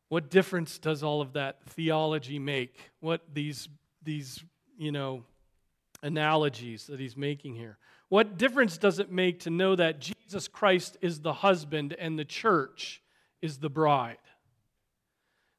What 0.10 0.30
difference 0.30 0.78
does 0.78 1.02
all 1.02 1.22
of 1.22 1.34
that 1.34 1.64
theology 1.64 2.40
make? 2.40 2.92
What 3.00 3.22
these 3.34 3.70
these, 4.06 4.44
you 4.78 4.92
know, 4.92 5.24
analogies 6.02 6.88
that 6.88 7.00
he's 7.00 7.18
making 7.18 7.56
here. 7.56 7.78
What 8.10 8.38
difference 8.38 8.78
does 8.78 9.00
it 9.00 9.12
make 9.12 9.42
to 9.42 9.50
know 9.50 9.76
that 9.76 10.00
Jesus 10.00 10.48
Christ 10.48 10.98
is 11.02 11.20
the 11.20 11.34
husband 11.34 11.94
and 11.98 12.18
the 12.18 12.26
church 12.26 13.02
is 13.42 13.58
the 13.58 13.70
bride? 13.70 14.18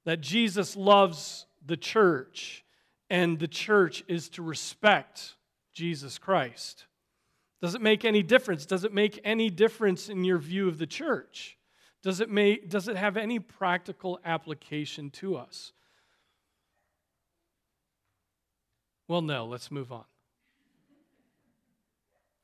That 0.05 0.21
Jesus 0.21 0.77
loves 0.77 1.47
the 1.67 1.77
church 1.77 2.65
and 3.11 3.39
the 3.39 3.49
church 3.49 4.05
is 4.09 4.29
to 4.31 4.43
respect 4.43 5.35
Jesus 5.73 6.19
Christ. 6.19 6.87
Does 7.61 7.75
it 7.75 7.81
make 7.81 8.05
any 8.05 8.23
difference? 8.23 8.67
Does 8.67 8.85
it 8.85 8.93
make 8.93 9.21
any 9.25 9.51
difference 9.51 10.09
in 10.09 10.25
your 10.25 10.39
view 10.39 10.69
of 10.69 10.79
the 10.79 10.87
church? 10.87 11.59
Does 12.03 12.21
it, 12.21 12.31
make, 12.31 12.71
does 12.71 12.87
it 12.87 12.97
have 12.97 13.17
any 13.17 13.41
practical 13.41 14.21
application 14.25 15.11
to 15.11 15.37
us? 15.37 15.73
Well, 19.09 19.23
no, 19.23 19.47
let's 19.47 19.71
move 19.71 19.93
on. 19.93 20.05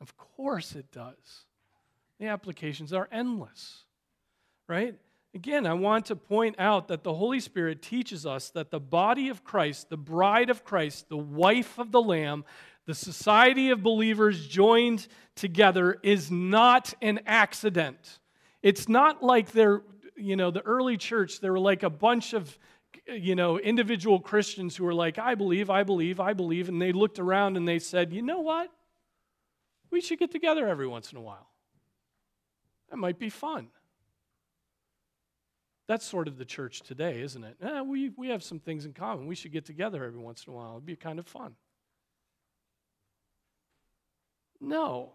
Of 0.00 0.16
course 0.16 0.74
it 0.74 0.90
does. 0.90 1.44
The 2.18 2.26
applications 2.26 2.92
are 2.92 3.08
endless, 3.10 3.84
right? 4.68 4.96
Again, 5.34 5.66
I 5.66 5.72
want 5.72 6.06
to 6.06 6.16
point 6.16 6.56
out 6.58 6.88
that 6.88 7.04
the 7.04 7.14
Holy 7.14 7.40
Spirit 7.40 7.82
teaches 7.82 8.26
us 8.26 8.50
that 8.50 8.70
the 8.70 8.80
body 8.80 9.28
of 9.28 9.44
Christ, 9.44 9.88
the 9.88 9.96
bride 9.96 10.50
of 10.50 10.64
Christ, 10.64 11.08
the 11.08 11.16
wife 11.16 11.78
of 11.78 11.90
the 11.90 12.02
Lamb, 12.02 12.44
the 12.84 12.94
society 12.94 13.70
of 13.70 13.82
believers 13.82 14.46
joined 14.46 15.06
together 15.34 15.98
is 16.02 16.30
not 16.30 16.92
an 17.00 17.20
accident. 17.26 18.18
It's 18.62 18.88
not 18.88 19.22
like 19.22 19.52
they're, 19.52 19.82
you 20.16 20.36
know, 20.36 20.50
the 20.50 20.62
early 20.62 20.96
church, 20.96 21.40
there 21.40 21.52
were 21.52 21.60
like 21.60 21.82
a 21.82 21.90
bunch 21.90 22.34
of 22.34 22.58
you 23.06 23.34
know, 23.34 23.58
individual 23.58 24.20
Christians 24.20 24.76
who 24.76 24.84
were 24.84 24.94
like, 24.94 25.18
I 25.18 25.34
believe, 25.34 25.70
I 25.70 25.82
believe, 25.82 26.20
I 26.20 26.32
believe, 26.32 26.68
and 26.68 26.80
they 26.80 26.92
looked 26.92 27.18
around 27.18 27.56
and 27.56 27.66
they 27.66 27.78
said, 27.78 28.12
you 28.12 28.22
know 28.22 28.40
what? 28.40 28.70
We 29.90 30.00
should 30.00 30.18
get 30.18 30.30
together 30.30 30.68
every 30.68 30.86
once 30.86 31.12
in 31.12 31.18
a 31.18 31.20
while. 31.20 31.48
That 32.90 32.96
might 32.96 33.18
be 33.18 33.28
fun. 33.28 33.68
That's 35.88 36.06
sort 36.06 36.28
of 36.28 36.38
the 36.38 36.44
church 36.44 36.80
today, 36.82 37.20
isn't 37.20 37.42
it? 37.42 37.56
Eh, 37.60 37.80
we, 37.82 38.10
we 38.10 38.28
have 38.28 38.42
some 38.42 38.60
things 38.60 38.86
in 38.86 38.92
common. 38.92 39.26
We 39.26 39.34
should 39.34 39.52
get 39.52 39.66
together 39.66 40.04
every 40.04 40.20
once 40.20 40.44
in 40.46 40.52
a 40.52 40.56
while. 40.56 40.72
It'd 40.72 40.86
be 40.86 40.96
kind 40.96 41.18
of 41.18 41.26
fun. 41.26 41.54
No, 44.60 45.14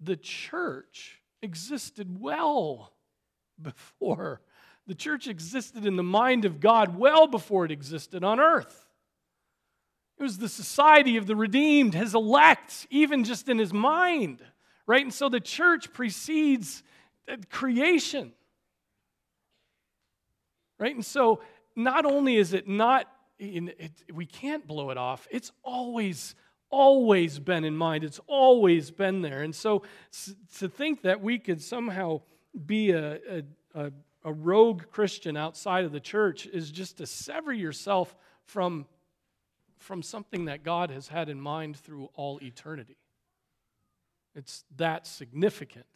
the 0.00 0.16
church 0.16 1.20
existed 1.42 2.20
well 2.20 2.92
before 3.60 4.40
the 4.86 4.94
church 4.94 5.26
existed 5.26 5.84
in 5.84 5.96
the 5.96 6.02
mind 6.02 6.44
of 6.44 6.60
God 6.60 6.96
well 6.96 7.26
before 7.26 7.64
it 7.64 7.72
existed 7.72 8.22
on 8.22 8.38
earth. 8.38 8.86
It 10.18 10.22
was 10.22 10.38
the 10.38 10.48
society 10.48 11.16
of 11.16 11.26
the 11.26 11.36
redeemed, 11.36 11.94
his 11.94 12.14
elect, 12.14 12.86
even 12.88 13.24
just 13.24 13.48
in 13.48 13.58
his 13.58 13.72
mind, 13.72 14.42
right? 14.86 15.02
And 15.02 15.12
so 15.12 15.28
the 15.28 15.40
church 15.40 15.92
precedes 15.92 16.82
creation, 17.50 18.32
right? 20.78 20.94
And 20.94 21.04
so 21.04 21.40
not 21.74 22.06
only 22.06 22.36
is 22.36 22.54
it 22.54 22.66
not, 22.66 23.06
it, 23.38 23.92
we 24.14 24.24
can't 24.24 24.66
blow 24.66 24.90
it 24.90 24.96
off, 24.96 25.28
it's 25.30 25.52
always, 25.62 26.34
always 26.70 27.38
been 27.38 27.64
in 27.64 27.76
mind. 27.76 28.02
It's 28.02 28.20
always 28.26 28.90
been 28.90 29.20
there. 29.20 29.42
And 29.42 29.54
so 29.54 29.82
to 30.58 30.68
think 30.68 31.02
that 31.02 31.20
we 31.20 31.38
could 31.38 31.60
somehow 31.60 32.22
be 32.64 32.92
a, 32.92 33.14
a, 33.14 33.42
a, 33.74 33.92
a 34.26 34.32
rogue 34.32 34.82
Christian 34.90 35.36
outside 35.36 35.84
of 35.84 35.92
the 35.92 36.00
church 36.00 36.46
is 36.46 36.70
just 36.70 36.98
to 36.98 37.06
sever 37.06 37.52
yourself 37.52 38.14
from 38.44 38.84
from 39.78 40.02
something 40.02 40.46
that 40.46 40.64
God 40.64 40.90
has 40.90 41.06
had 41.08 41.28
in 41.28 41.40
mind 41.40 41.76
through 41.76 42.08
all 42.14 42.38
eternity. 42.42 42.96
It's 44.34 44.64
that 44.76 45.06
significant. 45.06 45.86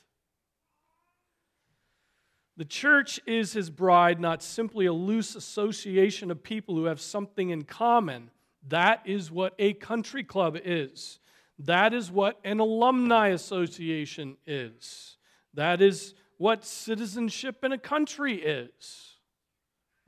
The 2.56 2.64
church 2.64 3.20
is 3.26 3.52
his 3.52 3.70
bride, 3.70 4.20
not 4.20 4.42
simply 4.42 4.86
a 4.86 4.92
loose 4.92 5.34
association 5.34 6.30
of 6.30 6.42
people 6.42 6.76
who 6.76 6.84
have 6.84 7.00
something 7.00 7.50
in 7.50 7.64
common. 7.64 8.30
That 8.68 9.00
is 9.06 9.30
what 9.30 9.54
a 9.58 9.72
country 9.72 10.22
club 10.22 10.58
is. 10.62 11.18
That 11.58 11.92
is 11.94 12.10
what 12.10 12.38
an 12.44 12.60
alumni 12.60 13.28
association 13.28 14.36
is. 14.46 15.16
That 15.54 15.80
is 15.80 16.14
what 16.40 16.64
citizenship 16.64 17.62
in 17.62 17.70
a 17.70 17.76
country 17.76 18.36
is. 18.36 19.18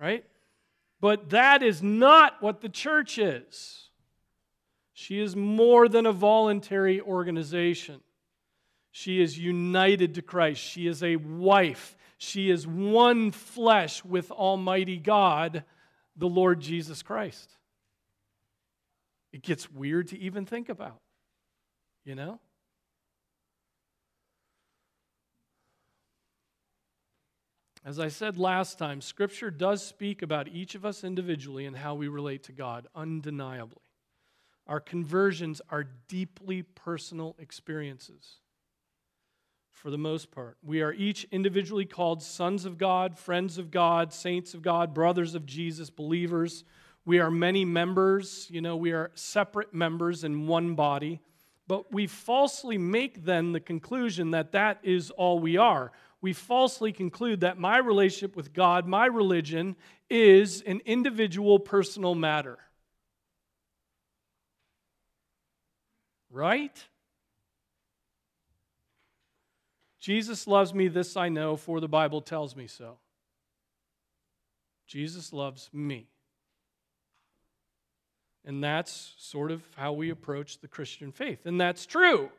Right? 0.01 0.25
But 0.99 1.29
that 1.29 1.63
is 1.63 1.83
not 1.83 2.41
what 2.41 2.63
the 2.63 2.71
church 2.71 3.19
is. 3.19 3.91
She 4.95 5.21
is 5.21 5.37
more 5.37 5.91
than 5.91 6.07
a 6.07 6.13
voluntary 6.13 7.03
organization. 7.03 8.01
She 8.93 9.21
is 9.21 9.39
united 9.39 10.15
to 10.15 10.23
Christ. 10.23 10.63
She 10.63 10.87
is 10.87 11.03
a 11.03 11.17
wife. 11.17 11.99
She 12.17 12.49
is 12.49 12.67
one 12.67 13.31
flesh 13.31 14.03
with 14.03 14.31
Almighty 14.31 14.97
God, 14.97 15.65
the 16.17 16.29
Lord 16.29 16.61
Jesus 16.61 17.03
Christ. 17.03 17.59
It 19.35 19.43
gets 19.43 19.71
weird 19.71 20.09
to 20.09 20.19
even 20.19 20.47
think 20.47 20.71
about, 20.71 21.03
you 22.07 22.15
know? 22.15 22.41
As 27.85 27.99
I 27.99 28.09
said 28.09 28.39
last 28.39 28.79
time, 28.79 29.01
Scripture 29.01 29.51
does 29.51 29.85
speak 29.85 30.23
about 30.23 30.47
each 30.47 30.77
of 30.77 30.85
us 30.85 31.03
individually 31.03 31.67
and 31.67 31.77
how 31.77 31.95
we 31.95 32.07
relate 32.07 32.45
to 32.45 32.53
God, 32.53 32.87
undeniably. 32.95 33.83
Our 34.69 34.79
conversions 34.79 35.61
are 35.69 35.89
deeply 36.07 36.63
personal 36.63 37.35
experiences 37.41 38.39
for 39.73 39.91
the 39.91 39.99
most 39.99 40.31
part. 40.31 40.59
We 40.63 40.81
are 40.81 40.93
each 40.93 41.27
individually 41.33 41.85
called 41.85 42.23
sons 42.23 42.65
of 42.65 42.79
God, 42.79 43.19
friends 43.19 43.59
of 43.59 43.73
God, 43.73 44.13
saints 44.13 44.55
of 44.55 44.63
God, 44.63 44.95
brothers 44.95 45.35
of 45.35 45.45
Jesus, 45.45 45.91
believers. 45.91 46.63
We 47.05 47.19
are 47.19 47.33
many 47.33 47.65
members, 47.65 48.47
you 48.49 48.61
know, 48.61 48.77
we 48.77 48.93
are 48.93 49.11
separate 49.15 49.75
members 49.75 50.23
in 50.23 50.47
one 50.47 50.77
body, 50.77 51.21
but 51.67 51.93
we 51.93 52.07
falsely 52.07 52.79
make 52.79 53.25
then 53.25 53.51
the 53.51 53.59
conclusion 53.59 54.31
that 54.31 54.53
that 54.53 54.79
is 54.85 55.11
all 55.11 55.41
we 55.41 55.57
are 55.57 55.91
we 56.23 56.33
falsely 56.33 56.93
conclude 56.93 57.41
that 57.41 57.59
my 57.59 57.79
relationship 57.79 58.37
with 58.37 58.55
God, 58.55 58.87
my 58.87 59.07
religion, 59.07 59.77
is 60.09 60.63
an 60.63 60.81
individual 60.87 61.59
personal 61.59 62.15
matter. 62.15 62.59
Right? 66.31 66.83
Jesus 69.99 70.47
loves 70.47 70.73
me, 70.73 70.89
this 70.89 71.17
I 71.17 71.29
know, 71.29 71.57
for 71.57 71.81
the 71.81 71.89
Bible 71.89 72.21
tells 72.21 72.57
me 72.57 72.69
so. 72.69 72.99
Jesus 74.87 75.33
loves 75.33 75.69
me. 75.73 76.07
And 78.45 78.63
that's 78.63 79.15
sort 79.19 79.51
of 79.51 79.63
how 79.77 79.93
we 79.93 80.11
approach 80.11 80.59
the 80.59 80.69
Christian 80.69 81.13
faith. 81.13 81.47
And 81.47 81.61
that's 81.61 81.87
true. 81.87 82.31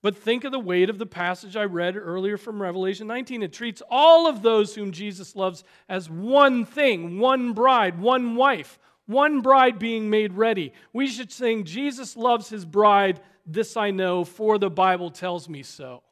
But 0.00 0.16
think 0.16 0.44
of 0.44 0.52
the 0.52 0.60
weight 0.60 0.90
of 0.90 0.98
the 0.98 1.06
passage 1.06 1.56
I 1.56 1.64
read 1.64 1.96
earlier 1.96 2.36
from 2.36 2.62
Revelation 2.62 3.08
19. 3.08 3.42
It 3.42 3.52
treats 3.52 3.82
all 3.90 4.28
of 4.28 4.42
those 4.42 4.74
whom 4.74 4.92
Jesus 4.92 5.34
loves 5.34 5.64
as 5.88 6.08
one 6.08 6.64
thing, 6.64 7.18
one 7.18 7.52
bride, 7.52 7.98
one 7.98 8.36
wife, 8.36 8.78
one 9.06 9.40
bride 9.40 9.78
being 9.78 10.08
made 10.08 10.34
ready. 10.34 10.72
We 10.92 11.08
should 11.08 11.32
sing, 11.32 11.64
Jesus 11.64 12.16
loves 12.16 12.48
his 12.48 12.64
bride, 12.64 13.20
this 13.44 13.76
I 13.76 13.90
know, 13.90 14.24
for 14.24 14.58
the 14.58 14.70
Bible 14.70 15.10
tells 15.10 15.48
me 15.48 15.64
so. 15.64 16.02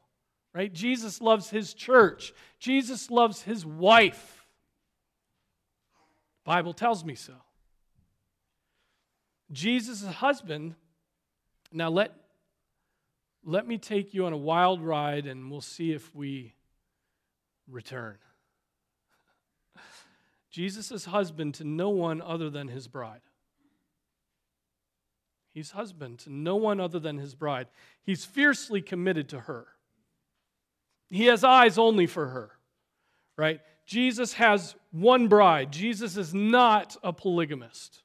Right? 0.52 0.72
Jesus 0.72 1.20
loves 1.20 1.50
his 1.50 1.72
church. 1.72 2.32
Jesus 2.58 3.10
loves 3.10 3.42
his 3.42 3.64
wife. 3.64 4.46
Bible 6.44 6.72
tells 6.72 7.04
me 7.04 7.14
so. 7.14 7.34
Jesus' 9.52 10.04
husband, 10.04 10.74
now 11.70 11.90
let 11.90 12.12
let 13.48 13.66
me 13.66 13.78
take 13.78 14.12
you 14.12 14.26
on 14.26 14.32
a 14.32 14.36
wild 14.36 14.82
ride 14.82 15.26
and 15.26 15.50
we'll 15.50 15.60
see 15.60 15.92
if 15.92 16.12
we 16.14 16.52
return. 17.70 18.16
Jesus' 20.50 20.90
is 20.90 21.04
husband 21.04 21.54
to 21.54 21.64
no 21.64 21.88
one 21.88 22.20
other 22.20 22.50
than 22.50 22.66
his 22.66 22.88
bride. 22.88 23.20
He's 25.54 25.70
husband 25.70 26.18
to 26.20 26.32
no 26.32 26.56
one 26.56 26.80
other 26.80 26.98
than 26.98 27.18
his 27.18 27.36
bride. 27.36 27.68
He's 28.02 28.24
fiercely 28.24 28.82
committed 28.82 29.28
to 29.28 29.40
her. 29.40 29.68
He 31.08 31.26
has 31.26 31.44
eyes 31.44 31.78
only 31.78 32.06
for 32.06 32.26
her, 32.26 32.50
right? 33.36 33.60
Jesus 33.86 34.32
has 34.34 34.74
one 34.90 35.28
bride. 35.28 35.70
Jesus 35.70 36.16
is 36.16 36.34
not 36.34 36.96
a 37.04 37.12
polygamist, 37.12 38.02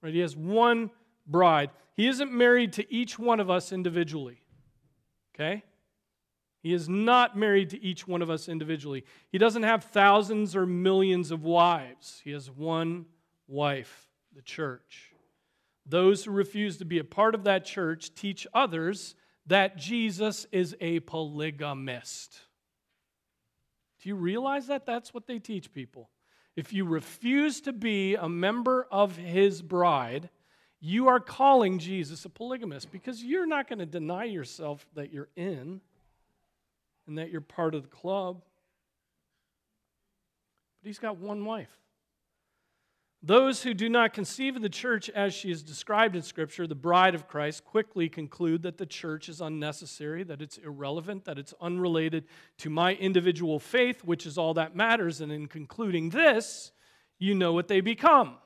right? 0.00 0.14
He 0.14 0.20
has 0.20 0.36
one 0.36 0.90
bride. 1.26 1.70
He 1.96 2.06
isn't 2.06 2.32
married 2.32 2.72
to 2.74 2.94
each 2.94 3.18
one 3.18 3.40
of 3.40 3.50
us 3.50 3.72
individually. 3.72 4.43
Okay? 5.34 5.64
He 6.62 6.72
is 6.72 6.88
not 6.88 7.36
married 7.36 7.70
to 7.70 7.82
each 7.82 8.08
one 8.08 8.22
of 8.22 8.30
us 8.30 8.48
individually. 8.48 9.04
He 9.30 9.36
doesn't 9.36 9.64
have 9.64 9.84
thousands 9.84 10.56
or 10.56 10.64
millions 10.64 11.30
of 11.30 11.44
wives. 11.44 12.22
He 12.24 12.30
has 12.30 12.50
one 12.50 13.06
wife, 13.46 14.08
the 14.34 14.40
church. 14.40 15.12
Those 15.84 16.24
who 16.24 16.30
refuse 16.30 16.78
to 16.78 16.86
be 16.86 16.98
a 16.98 17.04
part 17.04 17.34
of 17.34 17.44
that 17.44 17.66
church 17.66 18.14
teach 18.14 18.46
others 18.54 19.14
that 19.46 19.76
Jesus 19.76 20.46
is 20.52 20.74
a 20.80 21.00
polygamist. 21.00 22.38
Do 24.00 24.08
you 24.08 24.14
realize 24.16 24.68
that? 24.68 24.86
That's 24.86 25.12
what 25.12 25.26
they 25.26 25.38
teach 25.38 25.72
people. 25.72 26.08
If 26.56 26.72
you 26.72 26.86
refuse 26.86 27.60
to 27.62 27.72
be 27.72 28.14
a 28.14 28.28
member 28.28 28.86
of 28.90 29.16
his 29.16 29.60
bride, 29.60 30.30
you 30.86 31.08
are 31.08 31.18
calling 31.18 31.78
Jesus 31.78 32.26
a 32.26 32.28
polygamist 32.28 32.92
because 32.92 33.24
you're 33.24 33.46
not 33.46 33.70
going 33.70 33.78
to 33.78 33.86
deny 33.86 34.24
yourself 34.24 34.86
that 34.94 35.14
you're 35.14 35.30
in 35.34 35.80
and 37.06 37.16
that 37.16 37.30
you're 37.30 37.40
part 37.40 37.74
of 37.74 37.84
the 37.84 37.88
club. 37.88 38.42
But 40.82 40.88
he's 40.88 40.98
got 40.98 41.16
one 41.16 41.46
wife. 41.46 41.74
Those 43.22 43.62
who 43.62 43.72
do 43.72 43.88
not 43.88 44.12
conceive 44.12 44.56
of 44.56 44.60
the 44.60 44.68
church 44.68 45.08
as 45.08 45.32
she 45.32 45.50
is 45.50 45.62
described 45.62 46.16
in 46.16 46.20
Scripture, 46.20 46.66
the 46.66 46.74
bride 46.74 47.14
of 47.14 47.28
Christ, 47.28 47.64
quickly 47.64 48.10
conclude 48.10 48.60
that 48.64 48.76
the 48.76 48.84
church 48.84 49.30
is 49.30 49.40
unnecessary, 49.40 50.22
that 50.24 50.42
it's 50.42 50.58
irrelevant, 50.58 51.24
that 51.24 51.38
it's 51.38 51.54
unrelated 51.62 52.26
to 52.58 52.68
my 52.68 52.92
individual 52.96 53.58
faith, 53.58 54.04
which 54.04 54.26
is 54.26 54.36
all 54.36 54.52
that 54.52 54.76
matters. 54.76 55.22
And 55.22 55.32
in 55.32 55.46
concluding 55.46 56.10
this, 56.10 56.72
you 57.18 57.34
know 57.34 57.54
what 57.54 57.68
they 57.68 57.80
become 57.80 58.36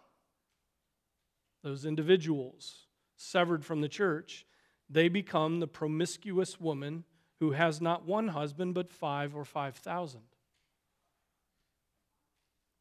those 1.62 1.85
individuals 1.85 2.87
severed 3.16 3.64
from 3.64 3.81
the 3.81 3.88
church, 3.88 4.47
they 4.88 5.09
become 5.09 5.61
the 5.61 5.66
promiscuous 5.66 6.61
woman 6.61 7.05
who 7.40 7.53
has 7.53 7.81
not 7.81 8.07
one 8.07 8.29
husband, 8.29 8.75
but 8.75 8.90
five 8.90 9.37
or 9.37 9.44
five 9.44 9.77
thousand. 9.77 10.23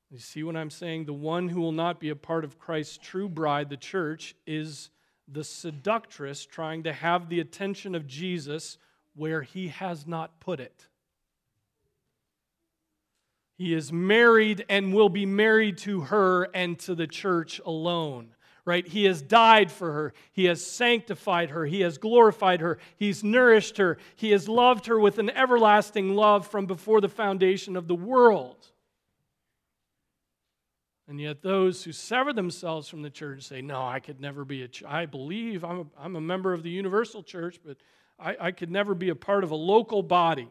You 0.10 0.20
see 0.20 0.44
what 0.44 0.56
I'm 0.56 0.70
saying? 0.70 1.06
The 1.06 1.14
one 1.14 1.50
who 1.50 1.60
will 1.60 1.74
not 1.74 2.00
be 2.00 2.10
a 2.10 2.16
part 2.16 2.46
of 2.46 2.58
Christ's 2.58 2.98
true 2.98 3.28
bride, 3.28 3.70
the 3.70 3.78
church, 3.78 4.36
is 4.46 4.90
the 5.28 5.44
seductress 5.44 6.46
trying 6.46 6.84
to 6.84 6.94
have 6.94 7.28
the 7.28 7.42
attention 7.42 7.94
of 7.94 8.08
Jesus 8.08 8.78
where 9.16 9.42
he 9.42 9.68
has 9.68 10.08
not 10.08 10.40
put 10.40 10.60
it. 10.62 10.88
He 13.58 13.74
is 13.74 13.92
married 13.92 14.64
and 14.70 14.94
will 14.94 15.10
be 15.10 15.26
married 15.26 15.80
to 15.80 16.02
her 16.02 16.44
and 16.54 16.80
to 16.80 16.96
the 16.96 17.08
church 17.08 17.60
alone 17.66 18.36
right? 18.68 18.86
He 18.86 19.06
has 19.06 19.22
died 19.22 19.72
for 19.72 19.94
her. 19.94 20.14
He 20.34 20.46
has 20.46 20.64
sanctified 20.64 21.52
her. 21.52 21.66
He 21.66 21.82
has 21.82 21.98
glorified 21.98 22.60
her. 22.60 22.78
He's 22.98 23.24
nourished 23.24 23.78
her. 23.78 23.98
He 24.18 24.32
has 24.32 24.50
loved 24.50 24.88
her 24.88 25.00
with 25.00 25.20
an 25.20 25.30
everlasting 25.30 26.16
love 26.16 26.46
from 26.46 26.66
before 26.66 27.00
the 27.00 27.08
foundation 27.08 27.78
of 27.78 27.88
the 27.88 27.96
world. 27.96 28.58
And 31.08 31.22
yet, 31.22 31.42
those 31.42 31.86
who 31.86 31.94
sever 31.94 32.34
themselves 32.34 32.90
from 32.90 33.04
the 33.04 33.10
church 33.10 33.44
say, 33.44 33.62
No, 33.62 33.82
I 33.82 34.02
could 34.02 34.20
never 34.20 34.44
be 34.44 34.64
a 34.64 34.68
ch- 34.68 34.84
I 34.84 35.06
believe 35.06 35.64
I'm 35.64 35.80
a, 35.80 35.86
I'm 35.98 36.16
a 36.18 36.22
member 36.22 36.52
of 36.52 36.62
the 36.62 36.70
universal 36.70 37.24
church, 37.24 37.62
but 37.66 37.78
I, 38.20 38.36
I 38.38 38.52
could 38.52 38.70
never 38.70 38.94
be 38.94 39.08
a 39.08 39.16
part 39.16 39.46
of 39.46 39.52
a 39.52 39.56
local 39.56 40.04
body. 40.04 40.50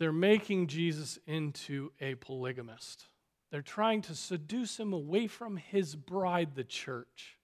They're 0.00 0.12
making 0.12 0.66
Jesus 0.66 1.20
into 1.28 1.92
a 2.00 2.16
polygamist. 2.16 3.04
They're 3.50 3.62
trying 3.62 4.02
to 4.02 4.14
seduce 4.14 4.78
him 4.78 4.92
away 4.92 5.26
from 5.26 5.56
his 5.56 5.96
bride, 5.96 6.54
the 6.54 6.64
church. 6.64 7.38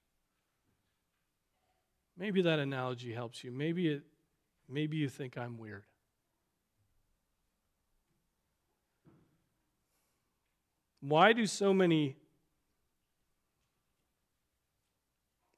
Maybe 2.16 2.42
that 2.42 2.58
analogy 2.58 3.12
helps 3.12 3.42
you. 3.42 3.50
Maybe, 3.50 3.88
it, 3.88 4.02
maybe 4.68 4.98
you 4.98 5.08
think 5.08 5.38
I'm 5.38 5.58
weird. 5.58 5.84
Why 11.00 11.32
do 11.32 11.46
so 11.46 11.74
many 11.74 12.16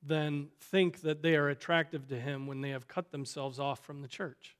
then 0.02 0.48
think 0.60 1.02
that 1.02 1.22
they 1.22 1.36
are 1.36 1.48
attractive 1.48 2.08
to 2.08 2.18
him 2.18 2.46
when 2.46 2.60
they 2.60 2.70
have 2.70 2.88
cut 2.88 3.10
themselves 3.10 3.58
off 3.58 3.84
from 3.84 4.00
the 4.00 4.08
church? 4.08 4.56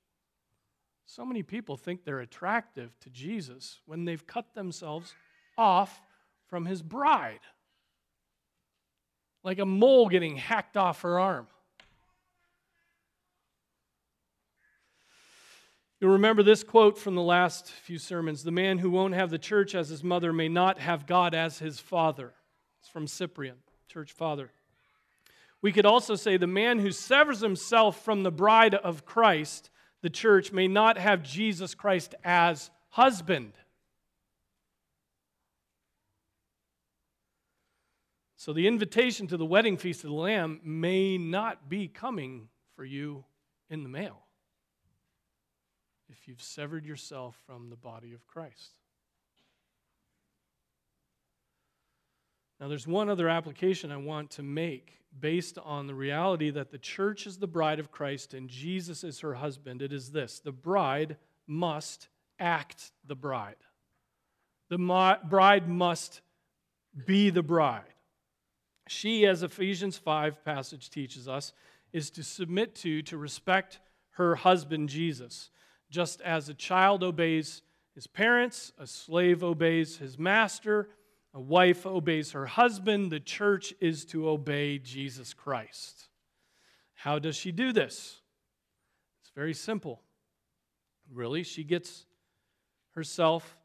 So 1.06 1.24
many 1.24 1.42
people 1.42 1.76
think 1.76 2.04
they're 2.04 2.20
attractive 2.20 2.98
to 3.00 3.10
Jesus 3.10 3.80
when 3.86 4.04
they've 4.04 4.26
cut 4.26 4.54
themselves 4.54 5.14
off 5.58 6.00
from 6.48 6.66
his 6.66 6.82
bride. 6.82 7.40
Like 9.42 9.58
a 9.58 9.66
mole 9.66 10.08
getting 10.08 10.36
hacked 10.36 10.76
off 10.76 11.02
her 11.02 11.18
arm. 11.18 11.46
You'll 16.00 16.12
remember 16.12 16.42
this 16.42 16.62
quote 16.62 16.98
from 16.98 17.14
the 17.14 17.22
last 17.22 17.70
few 17.70 17.98
sermons 17.98 18.42
The 18.42 18.50
man 18.50 18.78
who 18.78 18.90
won't 18.90 19.14
have 19.14 19.30
the 19.30 19.38
church 19.38 19.74
as 19.74 19.88
his 19.88 20.04
mother 20.04 20.32
may 20.32 20.48
not 20.48 20.78
have 20.78 21.06
God 21.06 21.34
as 21.34 21.58
his 21.58 21.80
father. 21.80 22.34
It's 22.80 22.88
from 22.88 23.06
Cyprian, 23.06 23.56
church 23.88 24.12
father. 24.12 24.50
We 25.62 25.72
could 25.72 25.86
also 25.86 26.14
say 26.14 26.36
the 26.36 26.46
man 26.46 26.80
who 26.80 26.92
severs 26.92 27.40
himself 27.40 28.04
from 28.04 28.22
the 28.22 28.30
bride 28.30 28.74
of 28.74 29.06
Christ, 29.06 29.70
the 30.02 30.10
church, 30.10 30.52
may 30.52 30.68
not 30.68 30.98
have 30.98 31.22
Jesus 31.22 31.74
Christ 31.74 32.14
as 32.22 32.70
husband. 32.90 33.52
So 38.46 38.52
the 38.52 38.68
invitation 38.68 39.26
to 39.26 39.36
the 39.36 39.44
wedding 39.44 39.76
feast 39.76 40.04
of 40.04 40.10
the 40.10 40.14
Lamb 40.14 40.60
may 40.62 41.18
not 41.18 41.68
be 41.68 41.88
coming 41.88 42.46
for 42.76 42.84
you 42.84 43.24
in 43.70 43.82
the 43.82 43.88
mail 43.88 44.22
if 46.08 46.28
you've 46.28 46.40
severed 46.40 46.86
yourself 46.86 47.36
from 47.44 47.70
the 47.70 47.76
body 47.76 48.12
of 48.12 48.24
Christ. 48.28 48.78
Now, 52.60 52.68
there's 52.68 52.86
one 52.86 53.08
other 53.08 53.28
application 53.28 53.90
I 53.90 53.96
want 53.96 54.30
to 54.30 54.44
make 54.44 54.92
based 55.18 55.58
on 55.58 55.88
the 55.88 55.94
reality 55.96 56.50
that 56.50 56.70
the 56.70 56.78
church 56.78 57.26
is 57.26 57.38
the 57.38 57.48
bride 57.48 57.80
of 57.80 57.90
Christ 57.90 58.32
and 58.32 58.48
Jesus 58.48 59.02
is 59.02 59.18
her 59.18 59.34
husband. 59.34 59.82
It 59.82 59.92
is 59.92 60.12
this 60.12 60.38
the 60.38 60.52
bride 60.52 61.16
must 61.48 62.06
act 62.38 62.92
the 63.04 63.16
bride, 63.16 63.56
the 64.68 65.18
bride 65.28 65.68
must 65.68 66.20
be 67.06 67.30
the 67.30 67.42
bride. 67.42 67.82
She, 68.88 69.26
as 69.26 69.42
Ephesians 69.42 69.98
5 69.98 70.44
passage 70.44 70.90
teaches 70.90 71.28
us, 71.28 71.52
is 71.92 72.10
to 72.10 72.22
submit 72.22 72.74
to, 72.76 73.02
to 73.02 73.16
respect 73.16 73.80
her 74.10 74.36
husband 74.36 74.88
Jesus. 74.88 75.50
Just 75.90 76.20
as 76.20 76.48
a 76.48 76.54
child 76.54 77.02
obeys 77.02 77.62
his 77.94 78.06
parents, 78.06 78.72
a 78.78 78.86
slave 78.86 79.42
obeys 79.42 79.96
his 79.96 80.18
master, 80.18 80.90
a 81.32 81.40
wife 81.40 81.86
obeys 81.86 82.32
her 82.32 82.46
husband, 82.46 83.10
the 83.10 83.20
church 83.20 83.74
is 83.80 84.04
to 84.06 84.28
obey 84.28 84.78
Jesus 84.78 85.34
Christ. 85.34 86.08
How 86.94 87.18
does 87.18 87.36
she 87.36 87.52
do 87.52 87.72
this? 87.72 88.20
It's 89.20 89.30
very 89.34 89.54
simple. 89.54 90.02
Really, 91.12 91.42
she 91.42 91.62
gets 91.62 92.04
herself 92.90 93.56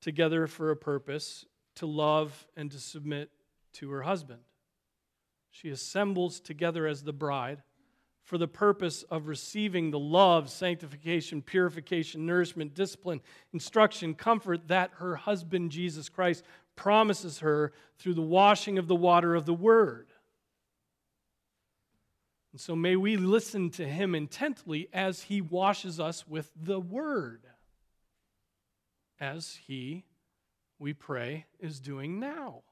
together 0.00 0.46
for 0.46 0.70
a 0.70 0.76
purpose 0.76 1.46
to 1.76 1.86
love 1.86 2.46
and 2.56 2.70
to 2.70 2.78
submit 2.78 3.30
to 3.74 3.90
her 3.90 4.02
husband. 4.02 4.40
She 5.52 5.68
assembles 5.68 6.40
together 6.40 6.86
as 6.86 7.04
the 7.04 7.12
bride 7.12 7.62
for 8.24 8.38
the 8.38 8.48
purpose 8.48 9.02
of 9.04 9.28
receiving 9.28 9.90
the 9.90 9.98
love, 9.98 10.48
sanctification, 10.48 11.42
purification, 11.42 12.24
nourishment, 12.24 12.74
discipline, 12.74 13.20
instruction, 13.52 14.14
comfort 14.14 14.68
that 14.68 14.92
her 14.94 15.14
husband, 15.14 15.70
Jesus 15.70 16.08
Christ, 16.08 16.42
promises 16.74 17.40
her 17.40 17.72
through 17.98 18.14
the 18.14 18.22
washing 18.22 18.78
of 18.78 18.88
the 18.88 18.96
water 18.96 19.34
of 19.34 19.44
the 19.44 19.52
Word. 19.52 20.08
And 22.52 22.60
so 22.60 22.74
may 22.74 22.96
we 22.96 23.16
listen 23.16 23.70
to 23.72 23.86
him 23.86 24.14
intently 24.14 24.88
as 24.92 25.22
he 25.22 25.42
washes 25.42 26.00
us 26.00 26.26
with 26.26 26.50
the 26.56 26.80
Word, 26.80 27.42
as 29.20 29.58
he, 29.66 30.04
we 30.78 30.94
pray, 30.94 31.44
is 31.60 31.78
doing 31.78 32.18
now. 32.18 32.62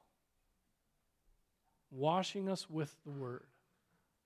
Washing 1.91 2.49
us 2.49 2.69
with 2.69 2.95
the 3.03 3.11
Word 3.11 3.43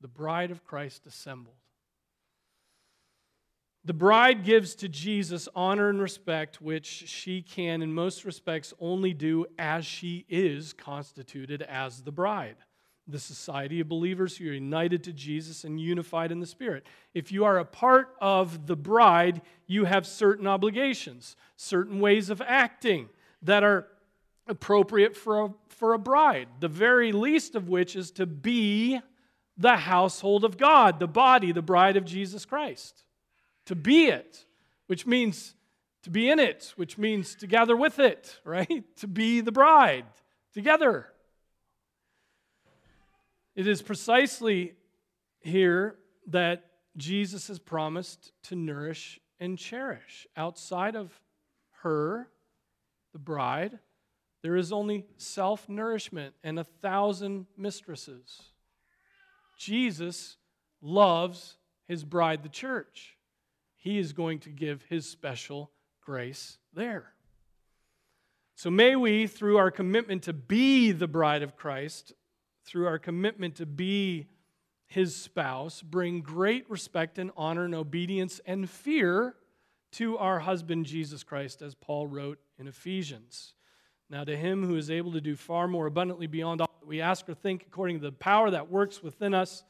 the 0.02 0.08
bride 0.08 0.52
of 0.52 0.64
Christ 0.64 1.08
assembled. 1.08 1.56
The 3.86 3.94
bride 3.94 4.44
gives 4.44 4.76
to 4.76 4.90
Jesus 4.90 5.48
honor 5.56 5.90
and 5.90 6.02
respect, 6.02 6.62
which 6.62 6.86
she 6.86 7.42
can, 7.42 7.82
in 7.82 7.94
most 7.94 8.26
respects, 8.26 8.74
only 8.80 9.14
do 9.14 9.46
as 9.58 9.86
she 9.86 10.26
is 10.28 10.74
constituted 10.74 11.62
as 11.64 12.02
the 12.02 12.12
bride. 12.12 12.58
The 13.08 13.20
society 13.20 13.80
of 13.80 13.88
believers 13.88 14.38
who 14.38 14.50
are 14.50 14.54
united 14.54 15.04
to 15.04 15.14
Jesus 15.14 15.64
and 15.64 15.80
unified 15.80 16.32
in 16.32 16.40
the 16.40 16.48
Spirit. 16.48 16.86
If 17.14 17.32
you 17.32 17.46
are 17.46 17.60
a 17.60 17.66
part 17.66 18.16
of 18.20 18.66
the 18.66 18.76
bride, 18.76 19.42
you 19.68 19.86
have 19.86 20.08
certain 20.08 20.48
obligations, 20.48 21.36
certain 21.56 22.00
ways 22.00 22.32
of 22.32 22.42
acting 22.42 23.10
that 23.44 23.64
are 23.64 23.88
appropriate 24.48 25.16
for 25.16 25.46
a, 25.46 25.54
for 25.70 25.94
a 25.94 26.00
bride, 26.00 26.48
the 26.60 26.68
very 26.68 27.12
least 27.12 27.56
of 27.56 27.70
which 27.70 27.96
is 27.96 28.12
to 28.12 28.26
be 28.26 29.00
the 29.58 29.78
household 29.78 30.44
of 30.44 30.58
God, 30.58 31.00
the 31.00 31.08
body, 31.08 31.52
the 31.52 31.62
bride 31.62 31.98
of 31.98 32.06
Jesus 32.06 32.46
Christ. 32.46 33.04
To 33.66 33.76
be 33.76 34.08
it, 34.08 34.46
which 34.88 35.08
means 35.08 35.56
to 36.04 36.10
be 36.10 36.30
in 36.30 36.40
it, 36.40 36.74
which 36.76 36.98
means 36.98 37.36
to 37.36 37.48
gather 37.48 37.76
with 37.76 37.98
it, 38.00 38.40
right? 38.44 38.84
To 38.98 39.08
be 39.08 39.42
the 39.42 39.52
bride 39.52 40.06
together. 40.54 41.08
It 43.56 43.68
is 43.68 43.82
precisely 43.82 44.74
here 45.40 45.96
that 46.28 46.66
Jesus 46.98 47.48
has 47.48 47.60
promised 47.60 48.32
to 48.44 48.56
nourish 48.56 49.20
and 49.40 49.58
cherish. 49.58 50.28
Outside 50.36 50.96
of 50.96 51.20
her, 51.82 52.30
the 53.14 53.20
bride, 53.20 53.80
there 54.46 54.56
is 54.56 54.72
only 54.72 55.08
self 55.18 55.68
nourishment 55.68 56.36
and 56.44 56.60
a 56.60 56.64
thousand 56.64 57.48
mistresses. 57.58 58.44
Jesus 59.58 60.38
loves 60.84 61.58
his 61.88 62.04
bride, 62.04 62.44
the 62.44 62.50
church. 62.50 63.18
He 63.76 63.98
is 63.98 64.14
going 64.14 64.38
to 64.42 64.52
give 64.52 64.84
his 64.84 65.10
special 65.10 65.72
grace 66.00 66.60
there. 66.76 67.14
So 68.54 68.70
may 68.70 68.96
we, 68.96 69.26
through 69.26 69.58
our 69.58 69.72
commitment 69.72 70.22
to 70.26 70.34
be 70.34 70.92
the 70.92 71.08
bride 71.08 71.42
of 71.42 71.56
Christ, 71.56 72.14
through 72.68 72.86
our 72.86 73.00
commitment 73.00 73.56
to 73.56 73.66
be 73.66 74.28
his 74.86 75.16
spouse, 75.16 75.82
bring 75.82 76.22
great 76.22 76.70
respect 76.70 77.18
and 77.18 77.32
honor 77.36 77.66
and 77.66 77.74
obedience 77.74 78.40
and 78.46 78.70
fear 78.70 79.38
to 79.94 80.20
our 80.20 80.38
husband 80.38 80.86
Jesus 80.86 81.24
Christ, 81.24 81.64
as 81.64 81.74
Paul 81.74 82.06
wrote 82.06 82.38
in 82.60 82.68
Ephesians. 82.68 83.55
Now, 84.10 84.24
to 84.24 84.38
him 84.38 84.64
who 84.66 84.76
is 84.76 84.92
able 84.92 85.14
to 85.14 85.22
do 85.22 85.36
far 85.36 85.68
more 85.68 85.88
abundantly 85.88 86.28
beyond 86.28 86.62
all 86.62 86.70
that 86.80 86.88
we 86.88 87.02
ask 87.02 87.28
or 87.28 87.34
think, 87.34 87.66
according 87.68 88.00
to 88.00 88.06
the 88.06 88.12
power 88.12 88.52
that 88.52 88.70
works 88.70 89.02
within 89.02 89.34
us, 89.34 89.64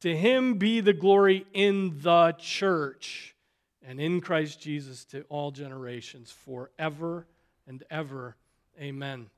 to 0.00 0.14
him 0.14 0.54
be 0.54 0.80
the 0.80 0.92
glory 0.92 1.46
in 1.54 1.98
the 2.02 2.34
church 2.38 3.34
and 3.82 3.98
in 3.98 4.20
Christ 4.20 4.60
Jesus 4.60 5.04
to 5.06 5.22
all 5.30 5.50
generations, 5.50 6.30
forever 6.30 7.26
and 7.66 7.82
ever. 7.90 8.36
Amen. 8.78 9.30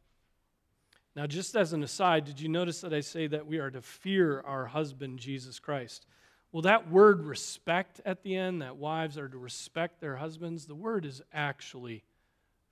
Now, 1.15 1.27
just 1.27 1.57
as 1.57 1.73
an 1.73 1.83
aside, 1.83 2.25
did 2.25 2.41
you 2.41 2.49
notice 2.49 2.81
that 2.81 2.93
I 2.93 3.01
say 3.01 3.27
that 3.29 3.47
we 3.47 3.59
are 3.59 3.71
to 3.71 3.81
fear 3.81 4.41
our 4.41 4.67
husband, 4.67 5.19
Jesus 5.19 5.59
Christ? 5.59 6.07
Well, 6.53 6.63
that 6.63 6.91
word 6.91 7.23
respect 7.23 8.01
at 8.05 8.23
the 8.23 8.35
end, 8.35 8.63
that 8.63 8.77
wives 8.77 9.17
are 9.17 9.29
to 9.29 9.39
respect 9.39 10.01
their 10.01 10.17
husbands, 10.17 10.67
the 10.67 10.75
word 10.75 11.05
is 11.05 11.23
actually 11.33 12.03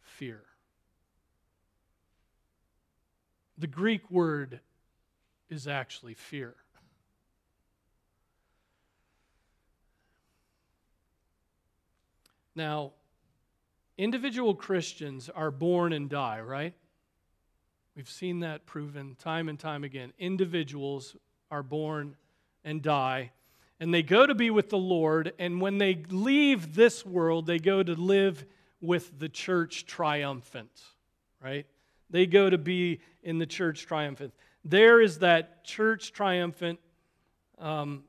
fear. 0.00 0.42
The 3.58 3.66
Greek 3.66 4.08
word 4.10 4.60
is 5.50 5.66
actually 5.66 6.14
fear. 6.14 6.54
Now, 12.54 12.92
individual 13.96 14.54
Christians 14.54 15.28
are 15.28 15.50
born 15.50 15.92
and 15.92 16.08
die, 16.08 16.40
right? 16.40 16.74
We've 17.96 18.08
seen 18.08 18.40
that 18.40 18.64
proven 18.64 19.16
time 19.16 19.48
and 19.48 19.58
time 19.58 19.82
again. 19.82 20.12
Individuals 20.18 21.16
are 21.50 21.64
born 21.64 22.16
and 22.64 22.80
die, 22.80 23.32
and 23.80 23.92
they 23.92 24.02
go 24.02 24.26
to 24.26 24.34
be 24.34 24.50
with 24.50 24.70
the 24.70 24.78
Lord, 24.78 25.32
and 25.38 25.60
when 25.60 25.78
they 25.78 26.04
leave 26.10 26.74
this 26.74 27.04
world, 27.04 27.46
they 27.46 27.58
go 27.58 27.82
to 27.82 27.94
live 27.94 28.44
with 28.80 29.18
the 29.18 29.28
church 29.28 29.86
triumphant, 29.86 30.82
right? 31.42 31.66
They 32.10 32.26
go 32.26 32.48
to 32.48 32.58
be 32.58 33.00
in 33.22 33.38
the 33.38 33.46
church 33.46 33.86
triumphant. 33.86 34.32
There 34.64 35.00
is 35.00 35.18
that 35.20 35.64
church 35.64 36.12
triumphant 36.12 36.78
um, 37.58 38.04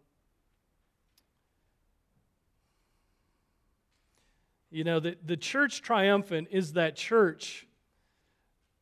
You 4.71 4.83
know, 4.83 4.99
the, 4.99 5.17
the 5.25 5.37
church 5.37 5.81
triumphant 5.81 6.49
is 6.51 6.73
that 6.73 6.95
church 6.95 7.65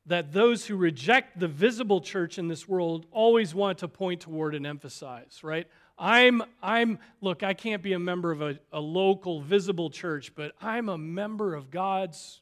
that 0.06 0.32
those 0.32 0.66
who 0.66 0.78
reject 0.78 1.38
the 1.40 1.48
visible 1.48 2.00
church 2.00 2.38
in 2.38 2.48
this 2.48 2.68
world 2.68 3.06
always 3.12 3.54
want 3.54 3.80
to 3.80 3.88
point 3.90 4.22
toward 4.22 4.56
and 4.56 4.66
emphasize, 4.66 5.44
right? 5.44 5.68
I'm, 5.98 6.44
I'm, 6.64 7.00
look, 7.20 7.44
I 7.44 7.54
can't 7.54 7.82
be 7.82 7.92
a 7.94 8.00
member 8.00 8.32
of 8.32 8.42
a, 8.42 8.58
a 8.72 8.80
local 8.80 9.42
visible 9.42 9.90
church, 9.90 10.34
but 10.34 10.54
I'm 10.62 10.88
a 10.88 10.98
member 10.98 11.56
of 11.56 11.72
God's 11.72 12.42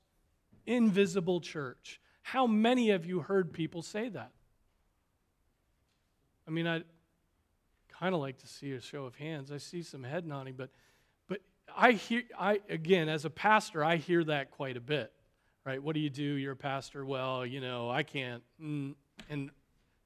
invisible 0.67 1.39
church. 1.41 1.99
How 2.25 2.47
many 2.47 2.89
of 2.89 3.05
you 3.05 3.19
heard 3.19 3.53
people 3.53 3.83
say 3.83 4.09
that? 4.09 4.31
I 6.47 6.49
mean, 6.49 6.65
I 6.65 6.81
kind 7.99 8.15
of 8.15 8.19
like 8.19 8.39
to 8.39 8.47
see 8.47 8.71
a 8.71 8.81
show 8.81 9.05
of 9.05 9.13
hands. 9.13 9.51
I 9.51 9.57
see 9.57 9.83
some 9.83 10.01
head 10.01 10.25
nodding, 10.25 10.55
but 10.57 10.71
but 11.27 11.41
I 11.77 11.91
hear, 11.91 12.23
I, 12.35 12.61
again, 12.67 13.09
as 13.09 13.25
a 13.25 13.29
pastor, 13.29 13.83
I 13.83 13.97
hear 13.97 14.23
that 14.23 14.49
quite 14.49 14.75
a 14.75 14.81
bit, 14.81 15.13
right? 15.65 15.81
What 15.81 15.93
do 15.93 15.99
you 15.99 16.09
do? 16.09 16.23
You're 16.23 16.53
a 16.53 16.57
pastor. 16.57 17.05
Well, 17.05 17.45
you 17.45 17.61
know, 17.61 17.91
I 17.91 18.01
can't. 18.01 18.41
Mm, 18.59 18.95
and 19.29 19.51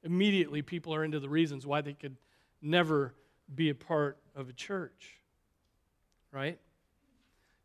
immediately 0.02 0.60
people 0.60 0.94
are 0.94 1.02
into 1.02 1.20
the 1.20 1.28
reasons 1.30 1.66
why 1.66 1.80
they 1.80 1.94
could 1.94 2.18
never 2.60 3.14
be 3.54 3.70
a 3.70 3.74
part 3.74 4.18
of 4.36 4.50
a 4.50 4.52
church, 4.52 5.16
right? 6.32 6.58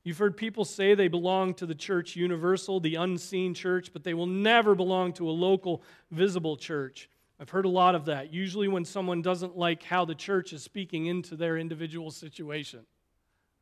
You've 0.05 0.17
heard 0.17 0.37
people 0.37 0.63
say 0.63 0.95
they 0.95 1.09
belong 1.09 1.53
to 1.55 1.65
the 1.65 1.75
church 1.75 2.15
universal, 2.15 2.79
the 2.79 2.95
unseen 2.95 3.53
church, 3.53 3.91
but 3.91 4.05
they 4.05 4.13
will 4.13 4.27
never 4.27 4.73
belong 4.73 5.11
to 5.13 5.29
a 5.29 5.31
local, 5.31 5.83
visible 6.11 6.55
church. 6.55 7.09
I've 7.41 7.49
heard 7.49 7.65
a 7.65 7.69
lot 7.69 7.95
of 7.95 8.05
that, 8.05 8.31
usually 8.31 8.69
when 8.69 8.85
someone 8.85 9.21
doesn't 9.21 9.57
like 9.57 9.83
how 9.83 10.05
the 10.05 10.15
church 10.15 10.53
is 10.53 10.63
speaking 10.63 11.07
into 11.07 11.35
their 11.35 11.57
individual 11.57 12.11
situation 12.11 12.85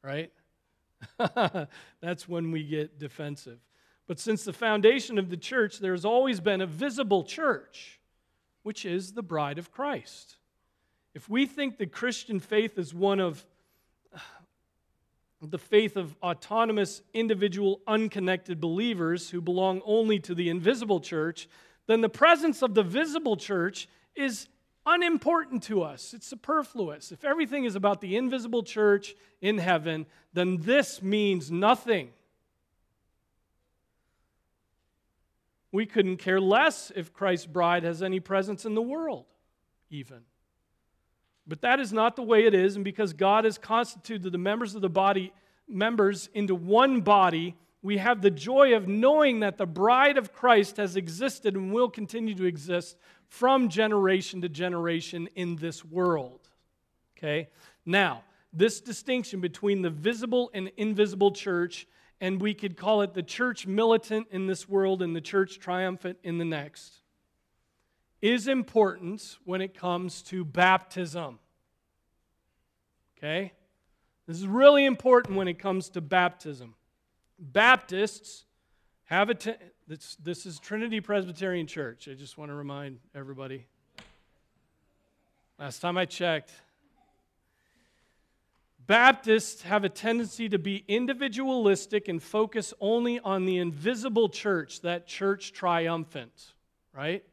right? 0.03 0.31
That's 2.01 2.27
when 2.27 2.51
we 2.51 2.63
get 2.63 2.99
defensive. 2.99 3.59
But 4.05 4.19
since 4.19 4.43
the 4.43 4.53
foundation 4.53 5.17
of 5.17 5.29
the 5.29 5.37
church, 5.37 5.79
there's 5.79 6.05
always 6.05 6.39
been 6.39 6.61
a 6.61 6.67
visible 6.67 7.23
church, 7.23 7.99
which 8.61 8.85
is 8.85 9.13
the 9.13 9.23
bride 9.23 9.57
of 9.57 9.71
Christ. 9.71 10.35
If 11.15 11.29
we 11.29 11.45
think 11.45 11.77
the 11.77 11.87
Christian 11.87 12.39
faith 12.39 12.77
is 12.77 12.93
one 12.93 13.19
of 13.19 13.45
the 15.51 15.57
faith 15.57 15.97
of 15.97 16.15
autonomous, 16.23 17.01
individual, 17.13 17.81
unconnected 17.87 18.59
believers 18.61 19.29
who 19.29 19.41
belong 19.41 19.81
only 19.85 20.19
to 20.19 20.35
the 20.35 20.49
invisible 20.49 20.99
church, 20.99 21.47
then 21.87 22.01
the 22.01 22.09
presence 22.09 22.61
of 22.61 22.73
the 22.73 22.83
visible 22.83 23.35
church 23.35 23.87
is 24.15 24.47
unimportant 24.85 25.63
to 25.63 25.81
us. 25.81 26.13
It's 26.13 26.27
superfluous. 26.27 27.11
If 27.11 27.23
everything 27.23 27.65
is 27.65 27.75
about 27.75 28.01
the 28.01 28.15
invisible 28.15 28.63
church 28.63 29.15
in 29.41 29.57
heaven, 29.57 30.05
then 30.33 30.57
this 30.61 31.01
means 31.01 31.51
nothing. 31.51 32.09
We 35.71 35.85
couldn't 35.85 36.17
care 36.17 36.39
less 36.39 36.91
if 36.95 37.13
Christ's 37.13 37.47
bride 37.47 37.83
has 37.83 38.03
any 38.03 38.19
presence 38.19 38.65
in 38.65 38.75
the 38.75 38.81
world, 38.81 39.25
even. 39.89 40.21
But 41.45 41.61
that 41.61 41.79
is 41.79 41.91
not 41.91 42.15
the 42.15 42.23
way 42.23 42.45
it 42.45 42.53
is, 42.53 42.75
and 42.75 42.85
because 42.85 43.13
God 43.13 43.45
has 43.45 43.57
constituted 43.57 44.31
the 44.31 44.37
members 44.37 44.75
of 44.75 44.81
the 44.81 44.89
body 44.89 45.33
members 45.67 46.29
into 46.33 46.55
one 46.55 47.01
body, 47.01 47.55
we 47.81 47.97
have 47.97 48.21
the 48.21 48.31
joy 48.31 48.75
of 48.75 48.87
knowing 48.87 49.41
that 49.41 49.57
the 49.57 49.65
bride 49.65 50.17
of 50.17 50.33
Christ 50.33 50.77
has 50.77 50.95
existed 50.95 51.55
and 51.55 51.73
will 51.73 51.89
continue 51.89 52.33
to 52.35 52.45
exist 52.45 52.97
from 53.27 53.67
generation 53.67 54.41
to 54.41 54.49
generation 54.49 55.27
in 55.35 55.57
this 55.57 55.83
world. 55.83 56.49
Okay? 57.17 57.49
Now, 57.85 58.23
this 58.53 58.79
distinction 58.79 59.41
between 59.41 59.81
the 59.81 59.89
visible 59.89 60.51
and 60.53 60.71
invisible 60.77 61.31
church, 61.31 61.87
and 62.21 62.39
we 62.39 62.53
could 62.53 62.77
call 62.77 63.01
it 63.01 63.13
the 63.13 63.23
church 63.23 63.65
militant 63.67 64.27
in 64.31 64.47
this 64.47 64.69
world 64.69 65.01
and 65.01 65.15
the 65.15 65.21
church 65.21 65.59
triumphant 65.59 66.19
in 66.23 66.37
the 66.37 66.45
next, 66.45 67.01
is 68.23 68.47
important 68.47 69.37
when 69.43 69.59
it 69.61 69.77
comes 69.77 70.21
to 70.21 70.45
baptism. 70.45 71.39
Okay? 73.17 73.51
This 74.25 74.37
is 74.37 74.47
really 74.47 74.85
important 74.85 75.35
when 75.35 75.49
it 75.49 75.59
comes 75.59 75.89
to 75.89 75.99
baptism. 75.99 76.75
Baptists 77.37 78.45
have 79.03 79.29
a, 79.29 79.35
this, 79.89 80.15
this 80.23 80.45
is 80.45 80.57
Trinity 80.57 81.01
Presbyterian 81.01 81.67
Church. 81.67 82.07
I 82.09 82.13
just 82.13 82.37
want 82.37 82.49
to 82.49 82.55
remind 82.55 82.99
everybody. 83.13 83.65
Last 85.59 85.79
time 85.79 85.97
I 85.97 86.05
checked, 86.05 86.53
Baptists 88.87 89.63
have 89.63 89.83
a 89.83 89.89
tendency 89.89 90.47
to 90.47 90.59
be 90.59 90.85
individualistic 90.87 92.07
and 92.07 92.23
focus 92.23 92.73
only 92.79 93.19
on 93.19 93.45
the 93.45 93.57
invisible 93.57 94.29
church, 94.29 94.79
that 94.81 95.07
church 95.07 95.51
triumphant, 95.51 96.53
right? 96.93 97.23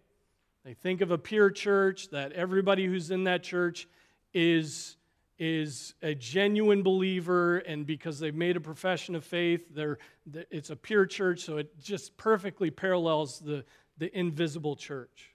They 0.65 0.75
think 0.75 1.01
of 1.01 1.11
a 1.11 1.19
pure 1.19 1.51
church, 1.51 2.11
that 2.11 2.33
everybody 2.33 2.87
who's 2.87 3.11
in 3.11 3.25
that 3.25 3.43
church 3.43 3.89
is 4.35 4.97
is 5.39 5.95
a 6.03 6.15
genuine 6.15 6.83
believer, 6.83 7.59
and 7.59 7.87
because 7.87 8.19
they've 8.19 8.35
made 8.35 8.59
a 8.59 8.61
profession 8.61 9.15
of 9.15 9.25
faith, 9.25 9.75
they're, 9.75 9.97
it's 10.51 10.69
a 10.69 10.77
pure 10.77 11.07
church, 11.07 11.41
so 11.41 11.57
it 11.57 11.81
just 11.81 12.15
perfectly 12.19 12.71
parallels 12.71 13.39
the, 13.39 13.65
the 13.97 14.15
invisible 14.17 14.77
church. 14.77 15.33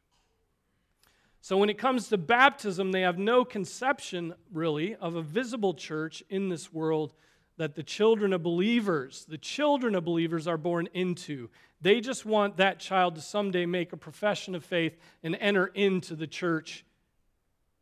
So 1.42 1.58
when 1.58 1.72
it 1.72 1.80
comes 1.80 2.08
to 2.10 2.20
baptism, 2.20 2.92
they 2.92 3.02
have 3.02 3.18
no 3.18 3.44
conception, 3.44 4.36
really, 4.54 4.94
of 4.94 5.16
a 5.16 5.24
visible 5.24 5.74
church 5.74 6.22
in 6.30 6.50
this 6.50 6.72
world 6.72 7.14
that 7.58 7.76
the 7.76 7.84
children 7.84 8.34
of 8.34 8.44
believers, 8.44 9.26
the 9.30 9.38
children 9.38 9.96
of 9.96 10.04
believers 10.04 10.48
are 10.48 10.58
born 10.58 10.90
into. 10.94 11.50
They 11.82 12.02
just 12.02 12.26
want 12.26 12.58
that 12.58 12.80
child 12.80 13.16
to 13.16 13.22
someday 13.22 13.66
make 13.66 13.94
a 13.94 13.98
profession 13.98 14.56
of 14.56 14.66
faith 14.66 14.98
and 15.24 15.38
enter 15.40 15.68
into 15.68 16.16
the 16.16 16.28
church 16.28 16.86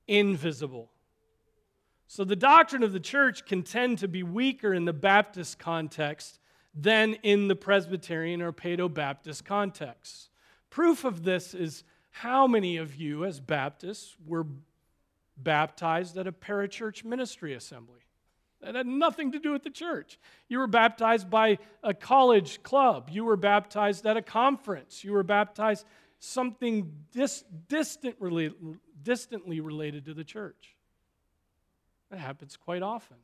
invisible. 0.07 0.91
So 2.07 2.23
the 2.23 2.36
doctrine 2.36 2.83
of 2.83 2.93
the 2.93 2.99
church 2.99 3.45
can 3.45 3.63
tend 3.63 3.99
to 3.99 4.07
be 4.07 4.21
weaker 4.21 4.73
in 4.73 4.86
the 4.86 4.93
Baptist 4.93 5.57
context 5.57 6.39
than 6.75 7.15
in 7.23 7.47
the 7.47 7.55
Presbyterian 7.55 8.41
or 8.41 8.51
Paedo 8.51 8.93
Baptist 8.93 9.45
context. 9.45 10.29
Proof 10.69 11.05
of 11.05 11.23
this 11.23 11.53
is 11.53 11.83
how 12.12 12.45
many 12.45 12.77
of 12.77 12.95
you, 12.95 13.25
as 13.25 13.39
Baptists, 13.39 14.15
were 14.25 14.45
baptized 15.36 16.17
at 16.17 16.27
a 16.27 16.31
parachurch 16.31 17.03
ministry 17.03 17.53
assembly? 17.53 18.02
That 18.63 18.76
had 18.76 18.88
nothing 18.88 19.32
to 19.34 19.39
do 19.39 19.52
with 19.52 19.63
the 19.63 19.69
church. 19.69 20.17
You 20.47 20.60
were 20.60 20.67
baptized 20.67 21.30
by 21.30 21.58
a 21.84 21.93
college 21.93 22.63
club. 22.63 23.10
You 23.12 23.26
were 23.26 23.36
baptized 23.36 24.06
at 24.06 24.15
a 24.15 24.21
conference. 24.21 25.04
You 25.04 25.13
were 25.13 25.23
baptized 25.23 25.86
something 26.19 26.91
dis- 27.12 27.43
distant 27.67 28.15
distantly 29.02 29.60
related 29.60 30.06
to 30.06 30.13
the 30.13 30.23
church. 30.23 30.76
That 32.10 32.19
happens 32.19 32.56
quite 32.56 32.82
often, 32.82 33.17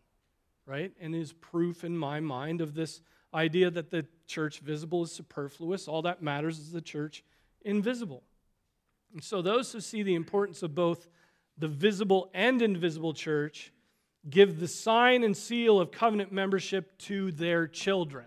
right? 0.66 0.92
And 1.00 1.16
is 1.16 1.32
proof 1.32 1.84
in 1.84 1.98
my 1.98 2.20
mind 2.20 2.60
of 2.60 2.74
this 2.74 3.02
idea 3.34 3.70
that 3.72 3.92
the 3.92 4.06
church 4.28 4.60
visible 4.60 5.04
is 5.04 5.12
superfluous. 5.12 5.88
All 5.88 6.02
that 6.02 6.22
matters 6.22 6.60
is 6.60 6.72
the 6.72 6.82
church 6.82 7.24
invisible. 7.62 8.24
And 9.14 9.24
so, 9.24 9.42
those 9.42 9.72
who 9.72 9.80
see 9.80 10.04
the 10.04 10.16
importance 10.16 10.62
of 10.62 10.76
both 10.76 11.08
the 11.58 11.68
visible 11.68 12.30
and 12.34 12.62
invisible 12.62 13.14
church 13.14 13.72
give 14.28 14.60
the 14.60 14.68
sign 14.68 15.24
and 15.24 15.36
seal 15.36 15.80
of 15.80 15.92
covenant 15.92 16.32
membership 16.32 16.98
to 17.00 17.32
their 17.32 17.68
children. 17.68 18.26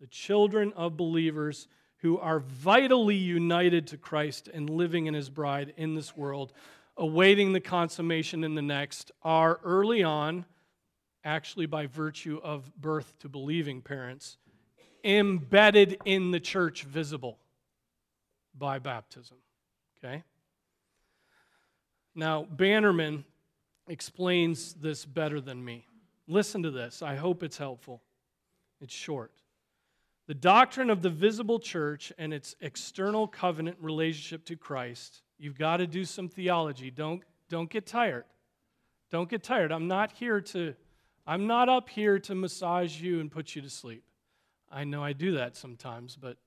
The 0.00 0.06
children 0.06 0.72
of 0.76 0.96
believers 0.96 1.68
who 1.98 2.18
are 2.18 2.40
vitally 2.40 3.16
united 3.16 3.86
to 3.88 3.96
Christ 3.96 4.48
and 4.52 4.68
living 4.68 5.06
in 5.06 5.14
his 5.14 5.30
bride 5.30 5.72
in 5.76 5.94
this 5.94 6.16
world 6.16 6.52
awaiting 6.96 7.52
the 7.52 7.60
consummation 7.60 8.44
in 8.44 8.54
the 8.54 8.62
next 8.62 9.10
are 9.22 9.60
early 9.64 10.02
on, 10.02 10.44
actually 11.24 11.66
by 11.66 11.86
virtue 11.86 12.40
of 12.42 12.70
birth 12.76 13.18
to 13.20 13.28
believing 13.28 13.80
parents, 13.80 14.36
embedded 15.02 15.98
in 16.04 16.30
the 16.30 16.40
church 16.40 16.84
visible 16.84 17.38
by 18.56 18.78
baptism. 18.78 19.36
Okay? 19.98 20.22
Now, 22.14 22.44
Bannerman 22.44 23.24
explains 23.88 24.74
this 24.74 25.04
better 25.04 25.40
than 25.40 25.64
me. 25.64 25.86
Listen 26.26 26.62
to 26.62 26.70
this. 26.70 27.02
I 27.02 27.16
hope 27.16 27.42
it's 27.42 27.58
helpful. 27.58 28.02
It's 28.80 28.94
short. 28.94 29.32
The 30.26 30.34
doctrine 30.34 30.88
of 30.88 31.02
the 31.02 31.10
visible 31.10 31.58
church 31.58 32.12
and 32.18 32.32
its 32.32 32.56
external 32.60 33.26
covenant 33.26 33.76
relationship 33.80 34.46
to 34.46 34.56
Christ. 34.56 35.22
You've 35.38 35.58
got 35.58 35.78
to 35.78 35.86
do 35.86 36.04
some 36.04 36.28
theology. 36.28 36.90
Don't, 36.90 37.22
don't 37.50 37.68
get 37.68 37.86
tired. 37.86 38.24
Don't 39.10 39.28
get 39.28 39.42
tired. 39.42 39.70
I'm 39.70 39.86
not 39.86 40.12
here 40.12 40.40
to, 40.40 40.74
I'm 41.26 41.46
not 41.46 41.68
up 41.68 41.90
here 41.90 42.18
to 42.20 42.34
massage 42.34 43.00
you 43.00 43.20
and 43.20 43.30
put 43.30 43.54
you 43.54 43.60
to 43.62 43.70
sleep. 43.70 44.04
I 44.72 44.84
know 44.84 45.04
I 45.04 45.12
do 45.12 45.32
that 45.32 45.56
sometimes, 45.56 46.16
but 46.16 46.38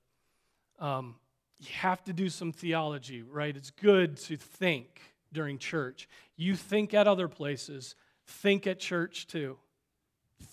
um, 0.79 1.15
you 1.59 1.69
have 1.73 2.03
to 2.05 2.13
do 2.13 2.29
some 2.29 2.51
theology, 2.51 3.21
right? 3.21 3.55
It's 3.55 3.69
good 3.71 4.17
to 4.17 4.37
think 4.37 5.01
during 5.33 5.57
church. 5.57 6.07
You 6.35 6.55
think 6.55 6.93
at 6.93 7.07
other 7.07 7.27
places, 7.27 7.95
think 8.25 8.67
at 8.67 8.79
church 8.79 9.27
too. 9.27 9.57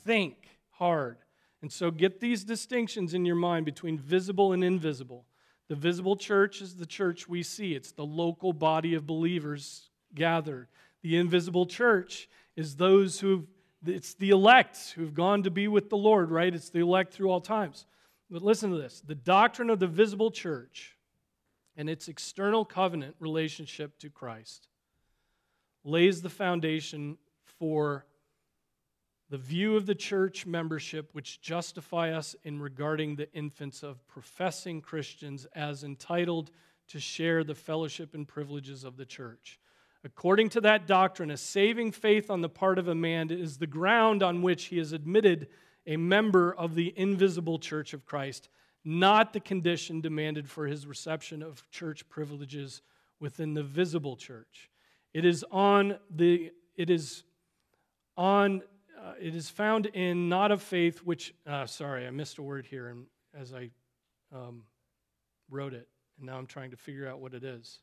Think 0.04 0.36
hard. 0.70 1.18
And 1.62 1.72
so 1.72 1.90
get 1.90 2.20
these 2.20 2.44
distinctions 2.44 3.14
in 3.14 3.24
your 3.24 3.36
mind 3.36 3.64
between 3.64 3.98
visible 3.98 4.52
and 4.52 4.62
invisible. 4.62 5.24
The 5.68 5.74
visible 5.74 6.16
church 6.16 6.60
is 6.60 6.76
the 6.76 6.86
church 6.86 7.28
we 7.28 7.42
see, 7.42 7.74
it's 7.74 7.92
the 7.92 8.04
local 8.04 8.52
body 8.52 8.94
of 8.94 9.06
believers 9.06 9.88
gathered. 10.14 10.68
The 11.02 11.16
invisible 11.16 11.66
church 11.66 12.28
is 12.56 12.76
those 12.76 13.20
who 13.20 13.46
it's 13.86 14.14
the 14.14 14.30
elect 14.30 14.92
who've 14.96 15.14
gone 15.14 15.42
to 15.42 15.50
be 15.50 15.68
with 15.68 15.90
the 15.90 15.96
Lord, 15.96 16.30
right? 16.30 16.54
It's 16.54 16.70
the 16.70 16.80
elect 16.80 17.12
through 17.12 17.30
all 17.30 17.40
times. 17.40 17.84
But 18.30 18.42
listen 18.42 18.70
to 18.70 18.76
this 18.76 19.02
the 19.06 19.14
doctrine 19.14 19.70
of 19.70 19.78
the 19.78 19.86
visible 19.86 20.30
church 20.30 20.93
and 21.76 21.88
its 21.88 22.08
external 22.08 22.64
covenant 22.64 23.16
relationship 23.18 23.98
to 23.98 24.10
Christ 24.10 24.68
lays 25.84 26.22
the 26.22 26.30
foundation 26.30 27.18
for 27.44 28.06
the 29.30 29.38
view 29.38 29.76
of 29.76 29.86
the 29.86 29.94
church 29.94 30.46
membership 30.46 31.10
which 31.12 31.40
justify 31.40 32.12
us 32.12 32.36
in 32.44 32.60
regarding 32.60 33.16
the 33.16 33.32
infants 33.32 33.82
of 33.82 34.06
professing 34.06 34.80
Christians 34.80 35.46
as 35.54 35.84
entitled 35.84 36.50
to 36.88 37.00
share 37.00 37.42
the 37.44 37.54
fellowship 37.54 38.14
and 38.14 38.28
privileges 38.28 38.84
of 38.84 38.96
the 38.96 39.06
church. 39.06 39.58
According 40.04 40.50
to 40.50 40.60
that 40.60 40.86
doctrine, 40.86 41.30
a 41.30 41.36
saving 41.36 41.92
faith 41.92 42.30
on 42.30 42.42
the 42.42 42.48
part 42.48 42.78
of 42.78 42.88
a 42.88 42.94
man 42.94 43.30
is 43.30 43.56
the 43.56 43.66
ground 43.66 44.22
on 44.22 44.42
which 44.42 44.66
he 44.66 44.78
is 44.78 44.92
admitted 44.92 45.48
a 45.86 45.96
member 45.96 46.54
of 46.54 46.74
the 46.74 46.92
invisible 46.96 47.58
church 47.58 47.94
of 47.94 48.04
Christ, 48.04 48.48
not 48.84 49.32
the 49.32 49.40
condition 49.40 50.00
demanded 50.00 50.48
for 50.48 50.66
his 50.66 50.86
reception 50.86 51.42
of 51.42 51.68
church 51.70 52.08
privileges 52.08 52.82
within 53.20 53.54
the 53.54 53.62
visible 53.62 54.16
church. 54.16 54.70
It 55.12 55.24
is 55.24 55.44
on 55.50 55.98
the 56.14 56.50
it 56.76 56.90
is 56.90 57.24
on 58.16 58.62
uh, 59.02 59.12
it 59.20 59.34
is 59.34 59.50
found 59.50 59.86
in 59.86 60.28
not 60.28 60.50
of 60.50 60.62
faith, 60.62 61.00
which, 61.00 61.34
uh, 61.46 61.66
sorry, 61.66 62.06
I 62.06 62.10
missed 62.10 62.38
a 62.38 62.42
word 62.42 62.66
here 62.66 62.88
and 62.88 63.06
as 63.38 63.52
I 63.52 63.70
um, 64.34 64.62
wrote 65.50 65.74
it, 65.74 65.88
and 66.18 66.26
now 66.26 66.38
I'm 66.38 66.46
trying 66.46 66.70
to 66.70 66.76
figure 66.76 67.08
out 67.08 67.20
what 67.20 67.34
it 67.34 67.44
is. 67.44 67.80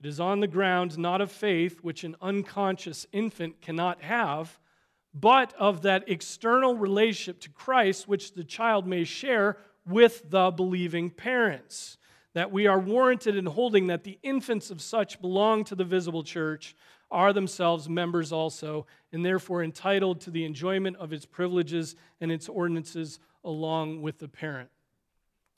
It 0.00 0.06
is 0.06 0.18
on 0.18 0.40
the 0.40 0.46
ground 0.46 0.98
not 0.98 1.20
of 1.20 1.30
faith, 1.30 1.78
which 1.82 2.04
an 2.04 2.16
unconscious 2.20 3.06
infant 3.12 3.60
cannot 3.60 4.02
have, 4.02 4.58
but 5.14 5.52
of 5.54 5.82
that 5.82 6.08
external 6.08 6.76
relationship 6.76 7.40
to 7.40 7.50
Christ, 7.50 8.08
which 8.08 8.32
the 8.32 8.44
child 8.44 8.86
may 8.86 9.04
share 9.04 9.58
with 9.86 10.30
the 10.30 10.50
believing 10.50 11.10
parents. 11.10 11.98
That 12.34 12.50
we 12.50 12.66
are 12.66 12.78
warranted 12.78 13.36
in 13.36 13.44
holding 13.44 13.88
that 13.88 14.04
the 14.04 14.18
infants 14.22 14.70
of 14.70 14.80
such 14.80 15.20
belong 15.20 15.64
to 15.64 15.74
the 15.74 15.84
visible 15.84 16.22
church 16.22 16.74
are 17.10 17.34
themselves 17.34 17.90
members 17.90 18.32
also, 18.32 18.86
and 19.12 19.24
therefore 19.24 19.62
entitled 19.62 20.22
to 20.22 20.30
the 20.30 20.46
enjoyment 20.46 20.96
of 20.96 21.12
its 21.12 21.26
privileges 21.26 21.94
and 22.22 22.32
its 22.32 22.48
ordinances 22.48 23.18
along 23.44 24.00
with 24.00 24.18
the 24.18 24.28
parent. 24.28 24.70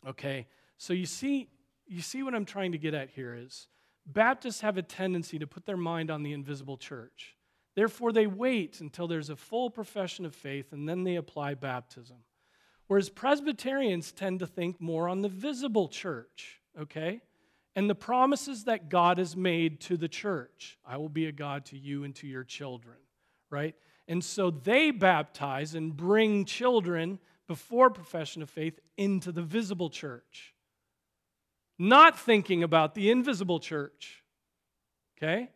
Okay, 0.05 0.49
so 0.79 0.93
you 0.93 1.07
see, 1.07 1.49
you 1.87 2.03
see 2.03 2.25
what 2.25 2.35
I'm 2.35 2.45
trying 2.45 2.73
to 2.73 2.79
get 2.79 2.93
at 2.93 3.11
here 3.11 3.35
is 3.35 3.69
Baptists 4.07 4.61
have 4.61 4.77
a 4.77 4.83
tendency 4.83 5.39
to 5.39 5.47
put 5.47 5.65
their 5.65 5.77
mind 5.77 6.11
on 6.11 6.23
the 6.23 6.33
invisible 6.33 6.77
church. 6.77 7.34
Therefore, 7.75 8.13
they 8.13 8.27
wait 8.27 8.81
until 8.81 9.09
there's 9.09 9.31
a 9.31 9.37
full 9.37 9.71
profession 9.71 10.25
of 10.25 10.35
faith 10.35 10.73
and 10.73 10.89
then 10.89 11.05
they 11.05 11.17
apply 11.17 11.55
baptism. 11.55 12.19
Whereas 12.87 13.09
Presbyterians 13.09 14.13
tend 14.13 14.41
to 14.41 14.47
think 14.47 14.81
more 14.81 15.09
on 15.09 15.23
the 15.23 15.29
visible 15.29 15.89
church, 15.89 16.61
okay? 16.79 17.21
and 17.77 17.91
the 17.91 17.95
promises 17.95 18.65
that 18.65 18.89
God 18.89 19.19
has 19.19 19.37
made 19.37 19.81
to 19.83 19.97
the 19.97 20.09
church. 20.09 20.79
I 20.87 20.97
will 20.97 21.09
be 21.09 21.27
a 21.27 21.33
God 21.33 21.67
to 21.67 21.79
you 21.79 22.05
and 22.05 22.15
to 22.17 22.27
your 22.27 22.45
children, 22.45 22.97
right? 23.51 23.75
And 24.07 24.23
so 24.23 24.51
they 24.51 24.91
baptize 24.91 25.75
and 25.75 25.97
bring 25.97 26.45
children 26.45 27.19
before 27.49 27.91
profession 27.91 28.43
of 28.43 28.51
faith 28.51 28.79
into 28.97 29.33
the 29.33 29.43
visible 29.43 29.91
church, 29.91 30.55
not 31.79 32.19
thinking 32.19 32.63
about 32.63 32.95
the 32.95 33.11
invisible 33.11 33.59
church. 33.59 34.23
Okay? 35.19 35.49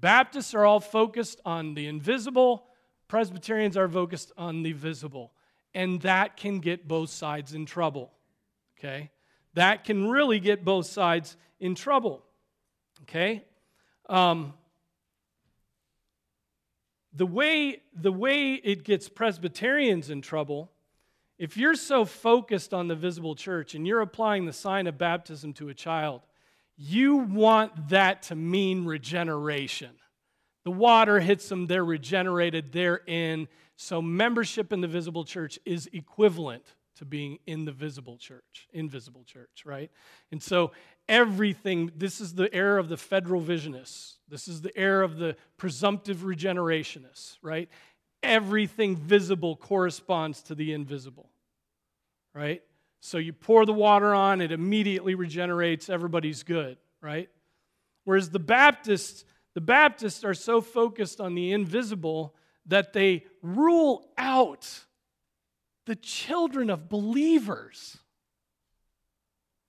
Baptists 0.00 0.54
are 0.54 0.64
all 0.64 0.80
focused 0.80 1.40
on 1.44 1.74
the 1.74 1.86
invisible, 1.86 2.66
Presbyterians 3.08 3.76
are 3.76 3.88
focused 3.88 4.32
on 4.36 4.62
the 4.62 4.72
visible. 4.72 5.32
And 5.74 6.00
that 6.02 6.36
can 6.36 6.60
get 6.60 6.88
both 6.88 7.10
sides 7.10 7.54
in 7.54 7.66
trouble. 7.66 8.12
Okay? 8.78 9.10
that 9.54 9.84
can 9.84 10.08
really 10.08 10.40
get 10.40 10.64
both 10.64 10.86
sides 10.86 11.36
in 11.58 11.74
trouble. 11.74 12.22
Okay? 13.02 13.44
Um, 14.08 14.54
the, 17.12 17.26
way, 17.26 17.82
the 17.94 18.12
way 18.12 18.54
it 18.54 18.84
gets 18.84 19.08
Presbyterians 19.08 20.10
in 20.10 20.22
trouble, 20.22 20.70
if 21.38 21.56
you're 21.56 21.74
so 21.74 22.04
focused 22.04 22.72
on 22.72 22.88
the 22.88 22.94
visible 22.94 23.34
church 23.34 23.74
and 23.74 23.86
you're 23.86 24.00
applying 24.00 24.46
the 24.46 24.52
sign 24.52 24.86
of 24.86 24.98
baptism 24.98 25.52
to 25.54 25.68
a 25.68 25.74
child, 25.74 26.22
you 26.82 27.16
want 27.16 27.90
that 27.90 28.22
to 28.22 28.34
mean 28.34 28.86
regeneration. 28.86 29.90
The 30.64 30.70
water 30.70 31.20
hits 31.20 31.46
them, 31.48 31.66
they're 31.66 31.84
regenerated, 31.84 32.72
they're 32.72 33.02
in. 33.06 33.48
So, 33.76 34.00
membership 34.00 34.72
in 34.72 34.80
the 34.80 34.88
visible 34.88 35.24
church 35.24 35.58
is 35.66 35.90
equivalent 35.92 36.64
to 36.96 37.04
being 37.04 37.38
in 37.46 37.66
the 37.66 37.72
visible 37.72 38.16
church, 38.16 38.68
invisible 38.72 39.24
church, 39.24 39.64
right? 39.64 39.90
And 40.32 40.42
so 40.42 40.72
everything, 41.08 41.90
this 41.96 42.20
is 42.20 42.34
the 42.34 42.52
era 42.54 42.78
of 42.78 42.88
the 42.88 42.96
federal 42.96 43.40
visionists. 43.40 44.16
This 44.28 44.48
is 44.48 44.60
the 44.60 44.76
era 44.76 45.04
of 45.04 45.16
the 45.16 45.36
presumptive 45.56 46.18
regenerationists, 46.18 47.36
right? 47.40 47.70
Everything 48.22 48.96
visible 48.96 49.56
corresponds 49.56 50.42
to 50.42 50.54
the 50.54 50.74
invisible, 50.74 51.30
right? 52.34 52.62
So 53.00 53.16
you 53.16 53.32
pour 53.32 53.64
the 53.64 53.72
water 53.72 54.14
on, 54.14 54.40
it 54.40 54.52
immediately 54.52 55.14
regenerates, 55.14 55.88
everybody's 55.88 56.42
good, 56.42 56.76
right? 57.00 57.30
Whereas 58.04 58.30
the 58.30 58.38
Baptists, 58.38 59.24
the 59.54 59.62
Baptists 59.62 60.22
are 60.22 60.34
so 60.34 60.60
focused 60.60 61.20
on 61.20 61.34
the 61.34 61.52
invisible 61.52 62.34
that 62.66 62.92
they 62.92 63.24
rule 63.42 64.06
out 64.18 64.84
the 65.86 65.96
children 65.96 66.68
of 66.68 66.88
believers 66.88 67.96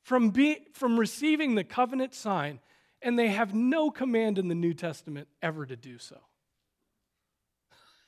from, 0.04 0.30
be, 0.30 0.58
from 0.74 1.00
receiving 1.00 1.56
the 1.56 1.63
covenant 1.63 2.13
sign, 2.13 2.60
and 3.02 3.17
they 3.17 3.30
have 3.30 3.54
no 3.54 3.89
command 3.89 4.38
in 4.38 4.50
the 4.50 4.56
New 4.56 4.74
Testament 4.74 5.30
ever 5.41 5.65
to 5.65 5.76
do 5.76 5.98
so. 5.98 6.17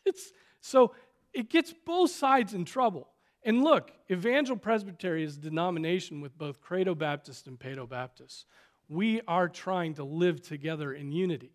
It's, 0.05 0.33
so 0.59 0.93
it 1.31 1.49
gets 1.49 1.73
both 1.86 2.12
sides 2.12 2.53
in 2.53 2.65
trouble. 2.65 3.07
And 3.45 3.63
look, 3.63 3.91
Evangel 4.10 4.56
Presbytery 4.56 5.23
is 5.23 5.38
a 5.38 5.41
denomination 5.41 6.21
with 6.21 6.38
both 6.38 6.62
Credo 6.62 6.95
Baptist 6.95 7.47
and 7.47 7.60
Paedo 7.60 7.88
Baptist. 7.88 8.45
We 8.88 9.21
are 9.27 9.49
trying 9.49 9.95
to 9.95 10.03
live 10.03 10.41
together 10.41 10.93
in 10.93 11.12
unity. 11.12 11.51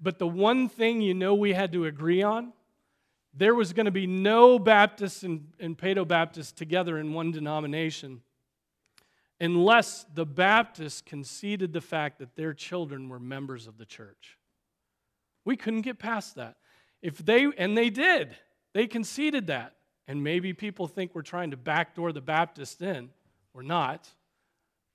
But 0.00 0.18
the 0.18 0.26
one 0.26 0.68
thing 0.68 1.00
you 1.00 1.14
know 1.14 1.34
we 1.34 1.52
had 1.52 1.72
to 1.72 1.84
agree 1.84 2.22
on 2.22 2.52
there 3.32 3.54
was 3.54 3.72
going 3.72 3.86
to 3.86 3.92
be 3.92 4.06
no 4.06 4.58
Baptists 4.58 5.22
and, 5.22 5.52
and 5.60 5.78
Paedo 5.78 6.06
Baptists 6.06 6.52
together 6.52 6.98
in 6.98 7.12
one 7.12 7.30
denomination 7.30 8.22
unless 9.40 10.04
the 10.14 10.26
Baptists 10.26 11.00
conceded 11.00 11.72
the 11.72 11.80
fact 11.80 12.18
that 12.18 12.36
their 12.36 12.52
children 12.52 13.08
were 13.08 13.20
members 13.20 13.66
of 13.66 13.78
the 13.78 13.86
church. 13.86 14.36
We 15.44 15.56
couldn't 15.56 15.82
get 15.82 15.98
past 15.98 16.34
that. 16.34 16.56
If 17.00 17.18
they, 17.18 17.46
and 17.56 17.76
they 17.76 17.88
did, 17.88 18.36
they 18.74 18.86
conceded 18.86 19.46
that. 19.46 19.74
And 20.10 20.24
maybe 20.24 20.52
people 20.52 20.88
think 20.88 21.14
we're 21.14 21.22
trying 21.22 21.52
to 21.52 21.56
backdoor 21.56 22.10
the 22.10 22.20
Baptists 22.20 22.82
in. 22.82 23.10
We're 23.54 23.62
not. 23.62 24.08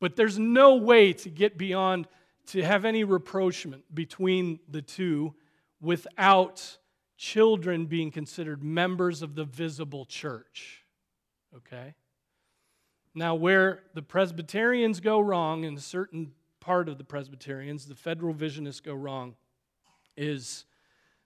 But 0.01 0.18
there's 0.18 0.38
no 0.38 0.76
way 0.76 1.13
to 1.13 1.30
get 1.30 1.57
beyond, 1.57 2.09
to 2.47 2.61
have 2.61 2.84
any 2.84 3.05
rapprochement 3.05 3.86
between 3.95 4.59
the 4.68 4.82
two 4.82 5.34
without 5.80 6.80
children 7.16 7.86
being 7.86 8.11
considered 8.11 8.61
members 8.61 9.22
of 9.22 9.36
the 9.36 9.45
visible 9.45 10.03
church. 10.03 10.84
Okay? 11.55 11.93
Now, 13.13 13.36
where 13.36 13.84
the 13.93 14.01
Presbyterians 14.01 14.99
go 14.99 15.22
wrong, 15.22 15.63
and 15.63 15.78
a 15.78 15.82
certain 15.82 16.34
part 16.59 16.89
of 16.89 16.97
the 16.97 17.05
Presbyterians, 17.05 17.86
the 17.86 17.95
federal 17.95 18.34
visionists 18.34 18.84
go 18.84 18.93
wrong, 18.93 19.36
is 20.18 20.66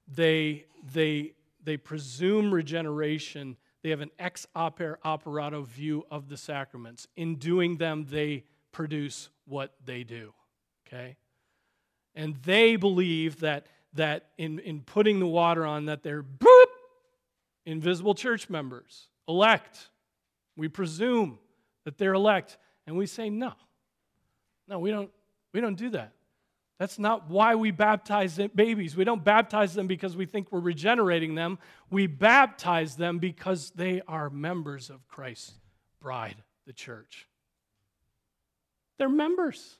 they, 0.08 0.66
they, 0.94 1.34
they 1.64 1.78
presume 1.78 2.54
regeneration 2.54 3.58
they 3.84 3.90
have 3.90 4.02
an 4.02 4.12
ex 4.20 4.46
opere 4.56 4.98
operato 5.04 5.64
view 5.64 6.06
of 6.12 6.30
the 6.30 6.38
sacraments. 6.38 7.08
In 7.16 7.36
doing 7.36 7.78
them, 7.78 8.06
they 8.10 8.44
produce 8.72 9.30
what 9.46 9.74
they 9.86 10.04
do. 10.04 10.34
Okay? 10.88 11.18
And 12.16 12.36
they 12.44 12.76
believe 12.76 13.40
that, 13.40 13.68
that 13.94 14.32
in, 14.38 14.60
in 14.60 14.82
putting 14.82 15.20
the 15.20 15.28
water 15.28 15.66
on, 15.66 15.86
that 15.86 16.04
they're 16.04 16.24
boop, 16.24 16.66
invisible 17.66 18.16
church 18.16 18.50
members, 18.50 19.08
elect. 19.28 19.90
We 20.58 20.68
presume 20.68 21.40
that 21.86 21.98
they're 21.98 22.14
elect. 22.14 22.58
And 22.86 22.98
we 22.98 23.06
say, 23.06 23.30
no. 23.30 23.54
No, 24.68 24.80
we 24.80 24.92
don't, 24.92 25.10
we 25.54 25.62
don't 25.62 25.78
do 25.78 25.90
that. 25.92 26.14
That's 26.80 26.98
not 26.98 27.30
why 27.30 27.56
we 27.56 27.72
baptize 27.72 28.40
babies. 28.56 28.96
We 28.96 29.04
don't 29.04 29.24
baptize 29.24 29.74
them 29.74 29.86
because 29.86 30.16
we 30.16 30.26
think 30.26 30.50
we're 30.50 30.62
regenerating 30.62 31.36
them. 31.36 31.60
We 31.92 32.08
baptize 32.08 32.96
them 32.96 33.20
because 33.20 33.72
they 33.72 34.02
are 34.08 34.30
members 34.30 34.90
of 34.90 35.06
Christ's 35.10 35.52
bride, 36.00 36.38
the 36.66 36.72
church. 36.72 37.28
They're 38.98 39.10
members. 39.10 39.76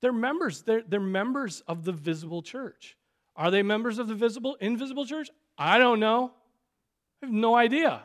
They're 0.00 0.12
members. 0.12 0.62
They're, 0.62 0.82
they're 0.82 0.98
members 0.98 1.62
of 1.68 1.84
the 1.84 1.92
visible 1.92 2.42
church. 2.42 2.96
Are 3.36 3.52
they 3.52 3.62
members 3.62 4.00
of 4.00 4.08
the 4.08 4.14
visible, 4.16 4.56
invisible 4.60 5.06
church? 5.06 5.30
I 5.56 5.78
don't 5.78 6.00
know. 6.00 6.32
I 7.22 7.26
have 7.26 7.32
no 7.32 7.54
idea. 7.54 8.02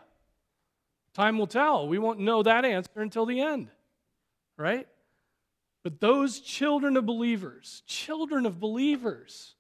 Time 1.16 1.40
will 1.40 1.48
tell. 1.48 1.88
We 1.88 1.98
won't 1.98 2.20
know 2.20 2.44
that 2.44 2.66
answer 2.66 2.92
until 2.98 3.26
the 3.26 3.42
end, 3.42 3.70
right? 4.58 4.88
But 5.84 6.00
those 6.00 6.40
children 6.40 6.96
of 6.96 7.06
believers, 7.06 7.82
children 7.88 8.46
of 8.46 8.60
believers, 8.60 9.56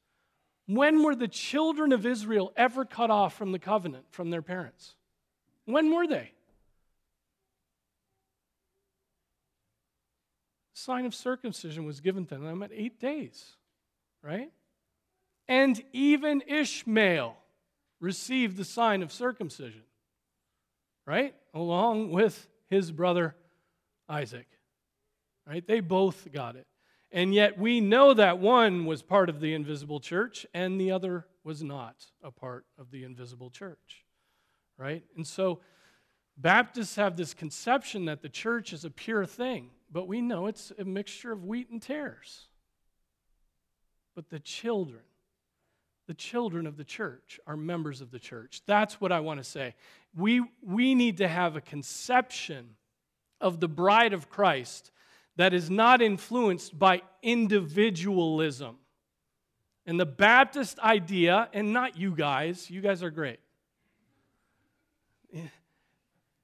when 0.68 1.04
were 1.04 1.16
the 1.16 1.28
children 1.28 1.92
of 1.92 2.06
Israel 2.06 2.54
ever 2.56 2.86
cut 2.86 3.10
off 3.10 3.36
from 3.36 3.52
the 3.52 3.60
covenant 3.60 4.06
from 4.12 4.30
their 4.30 4.44
parents? 4.44 4.96
When 5.66 5.94
were 5.94 6.06
they? 6.06 6.32
The 10.74 10.80
sign 10.80 11.06
of 11.06 11.16
circumcision 11.16 11.86
was 11.86 12.00
given 12.02 12.26
to 12.28 12.38
them 12.38 12.62
at 12.62 12.72
eight 12.74 13.00
days, 13.00 13.56
right? 14.24 14.52
And 15.48 15.84
even 15.92 16.44
Ishmael 16.48 17.36
received 18.00 18.58
the 18.58 18.66
sign 18.66 19.02
of 19.02 19.12
circumcision, 19.12 19.84
right? 21.06 21.36
Along 21.54 22.12
with 22.12 22.48
his 22.70 22.92
brother 22.92 23.36
Isaac 24.08 24.48
right? 25.48 25.66
They 25.66 25.80
both 25.80 26.32
got 26.32 26.56
it. 26.56 26.68
And 27.12 27.34
yet 27.34 27.58
we 27.58 27.82
know 27.82 28.14
that 28.14 28.40
one 28.40 28.86
was 28.86 29.02
part 29.02 29.30
of 29.30 29.40
the 29.40 29.54
invisible 29.54 30.00
church 30.00 30.46
and 30.54 30.80
the 30.80 30.92
other 30.92 31.26
was 31.44 31.62
not 31.62 32.06
a 32.24 32.32
part 32.32 32.66
of 32.78 32.92
the 32.92 33.04
invisible 33.04 33.50
church, 33.50 34.06
right? 34.78 35.04
And 35.16 35.28
so 35.28 35.60
Baptists 36.38 36.96
have 36.96 37.18
this 37.18 37.34
conception 37.34 38.06
that 38.06 38.22
the 38.22 38.30
church 38.30 38.74
is 38.74 38.86
a 38.86 38.90
pure 38.90 39.26
thing, 39.26 39.70
but 39.92 40.08
we 40.08 40.22
know 40.22 40.48
it's 40.48 40.72
a 40.80 40.84
mixture 40.84 41.32
of 41.32 41.46
wheat 41.46 41.70
and 41.70 41.82
tares. 41.82 42.48
But 44.16 44.30
the 44.30 44.40
children, 44.40 45.04
the 46.08 46.14
children 46.14 46.66
of 46.66 46.78
the 46.78 46.84
church 46.84 47.40
are 47.46 47.56
members 47.56 48.02
of 48.02 48.12
the 48.12 48.20
church. 48.20 48.62
That's 48.66 49.00
what 49.00 49.12
I 49.12 49.20
want 49.20 49.40
to 49.40 49.44
say. 49.44 49.76
We, 50.16 50.44
we 50.64 50.96
need 50.96 51.18
to 51.18 51.28
have 51.28 51.56
a 51.56 51.62
conception 51.62 52.76
of 53.40 53.60
the 53.60 53.68
bride 53.68 54.14
of 54.14 54.30
Christ 54.30 54.92
that 55.36 55.54
is 55.54 55.70
not 55.70 56.02
influenced 56.02 56.78
by 56.78 57.02
individualism. 57.22 58.78
And 59.86 60.00
the 60.00 60.06
Baptist 60.06 60.80
idea, 60.80 61.50
and 61.54 61.74
not 61.74 61.98
you 61.98 62.16
guys, 62.16 62.70
you 62.70 62.82
guys 62.82 63.02
are 63.02 63.10
great. 63.10 63.40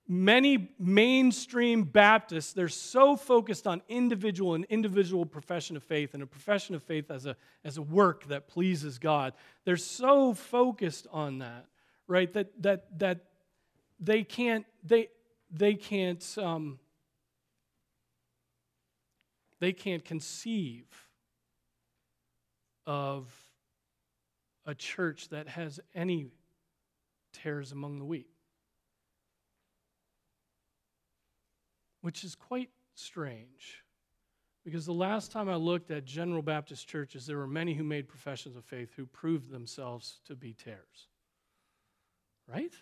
Many 0.08 0.72
mainstream 0.80 1.84
Baptists, 1.84 2.54
they're 2.54 2.70
so 2.70 3.18
focused 3.18 3.68
on 3.68 3.82
individual 3.90 4.56
and 4.56 4.64
individual 4.66 5.26
profession 5.26 5.76
of 5.76 5.84
faith 5.84 6.14
and 6.14 6.24
a 6.24 6.28
profession 6.28 6.76
of 6.76 6.84
faith 6.84 7.12
as 7.12 7.26
a, 7.26 7.36
as 7.66 7.78
a 7.78 7.82
work 7.82 8.26
that 8.28 8.48
pleases 8.48 9.00
God. 9.00 9.34
They're 9.66 9.76
so 9.76 10.34
focused 10.34 11.08
on 11.12 11.40
that, 11.40 11.66
right? 12.08 12.32
That, 12.32 12.62
that, 12.64 13.00
that 13.00 13.26
they 14.00 14.24
can't, 14.24 14.66
they, 14.82 15.10
they 15.52 15.74
can't 15.74 16.26
um, 16.38 16.80
they 19.60 19.74
can't 19.74 20.04
conceive 20.04 20.86
of 22.86 23.28
a 24.66 24.76
church 24.76 25.30
that 25.30 25.48
has 25.48 25.80
any 25.96 26.28
tares 27.34 27.72
among 27.72 28.00
the 28.00 28.06
wheat, 28.06 28.30
which 32.02 32.24
is 32.24 32.36
quite 32.36 32.70
strange. 32.94 33.84
Because 34.64 34.86
the 34.86 34.94
last 34.94 35.32
time 35.32 35.48
I 35.48 35.56
looked 35.56 35.92
at 35.92 36.04
General 36.04 36.42
Baptist 36.42 36.90
churches, 36.90 37.26
there 37.26 37.38
were 37.38 37.48
many 37.48 37.74
who 37.74 37.86
made 37.86 38.10
professions 38.10 38.58
of 38.58 38.66
faith 38.66 38.92
who 38.96 39.06
proved 39.06 39.50
themselves 39.50 40.20
to 40.26 40.36
be 40.36 40.54
tares. 40.54 41.08
Right? 42.48 42.74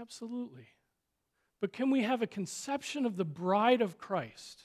Absolutely. 0.00 0.68
But 1.64 1.72
can 1.72 1.90
we 1.90 2.02
have 2.02 2.20
a 2.20 2.26
conception 2.26 3.06
of 3.06 3.16
the 3.16 3.24
bride 3.24 3.80
of 3.80 3.96
Christ? 3.96 4.64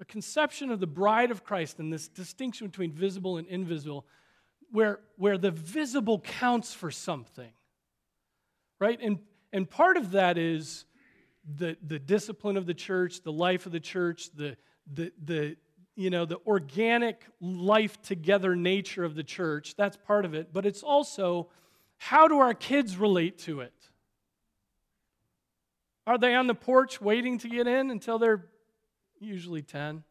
A 0.00 0.04
conception 0.04 0.72
of 0.72 0.80
the 0.80 0.86
bride 0.88 1.30
of 1.30 1.44
Christ 1.44 1.78
and 1.78 1.92
this 1.92 2.08
distinction 2.08 2.66
between 2.66 2.90
visible 2.90 3.36
and 3.36 3.46
invisible, 3.46 4.04
where, 4.72 4.98
where 5.18 5.38
the 5.38 5.52
visible 5.52 6.18
counts 6.18 6.74
for 6.74 6.90
something. 6.90 7.52
Right? 8.80 8.98
And, 9.00 9.20
and 9.52 9.70
part 9.70 9.96
of 9.96 10.10
that 10.10 10.36
is 10.36 10.84
the, 11.56 11.76
the 11.86 12.00
discipline 12.00 12.56
of 12.56 12.66
the 12.66 12.74
church, 12.74 13.22
the 13.22 13.30
life 13.30 13.66
of 13.66 13.70
the 13.70 13.78
church, 13.78 14.34
the, 14.34 14.56
the, 14.92 15.12
the, 15.24 15.56
you 15.94 16.10
know, 16.10 16.24
the 16.24 16.40
organic 16.44 17.24
life 17.40 18.02
together 18.02 18.56
nature 18.56 19.04
of 19.04 19.14
the 19.14 19.22
church. 19.22 19.76
That's 19.76 19.96
part 19.96 20.24
of 20.24 20.34
it. 20.34 20.52
But 20.52 20.66
it's 20.66 20.82
also 20.82 21.50
how 21.98 22.26
do 22.26 22.40
our 22.40 22.52
kids 22.52 22.96
relate 22.96 23.38
to 23.42 23.60
it? 23.60 23.89
Are 26.10 26.18
they 26.18 26.34
on 26.34 26.48
the 26.48 26.56
porch 26.56 27.00
waiting 27.00 27.38
to 27.38 27.48
get 27.48 27.68
in 27.68 27.88
until 27.88 28.18
they're 28.18 28.44
usually 29.20 29.62
10? 29.62 30.02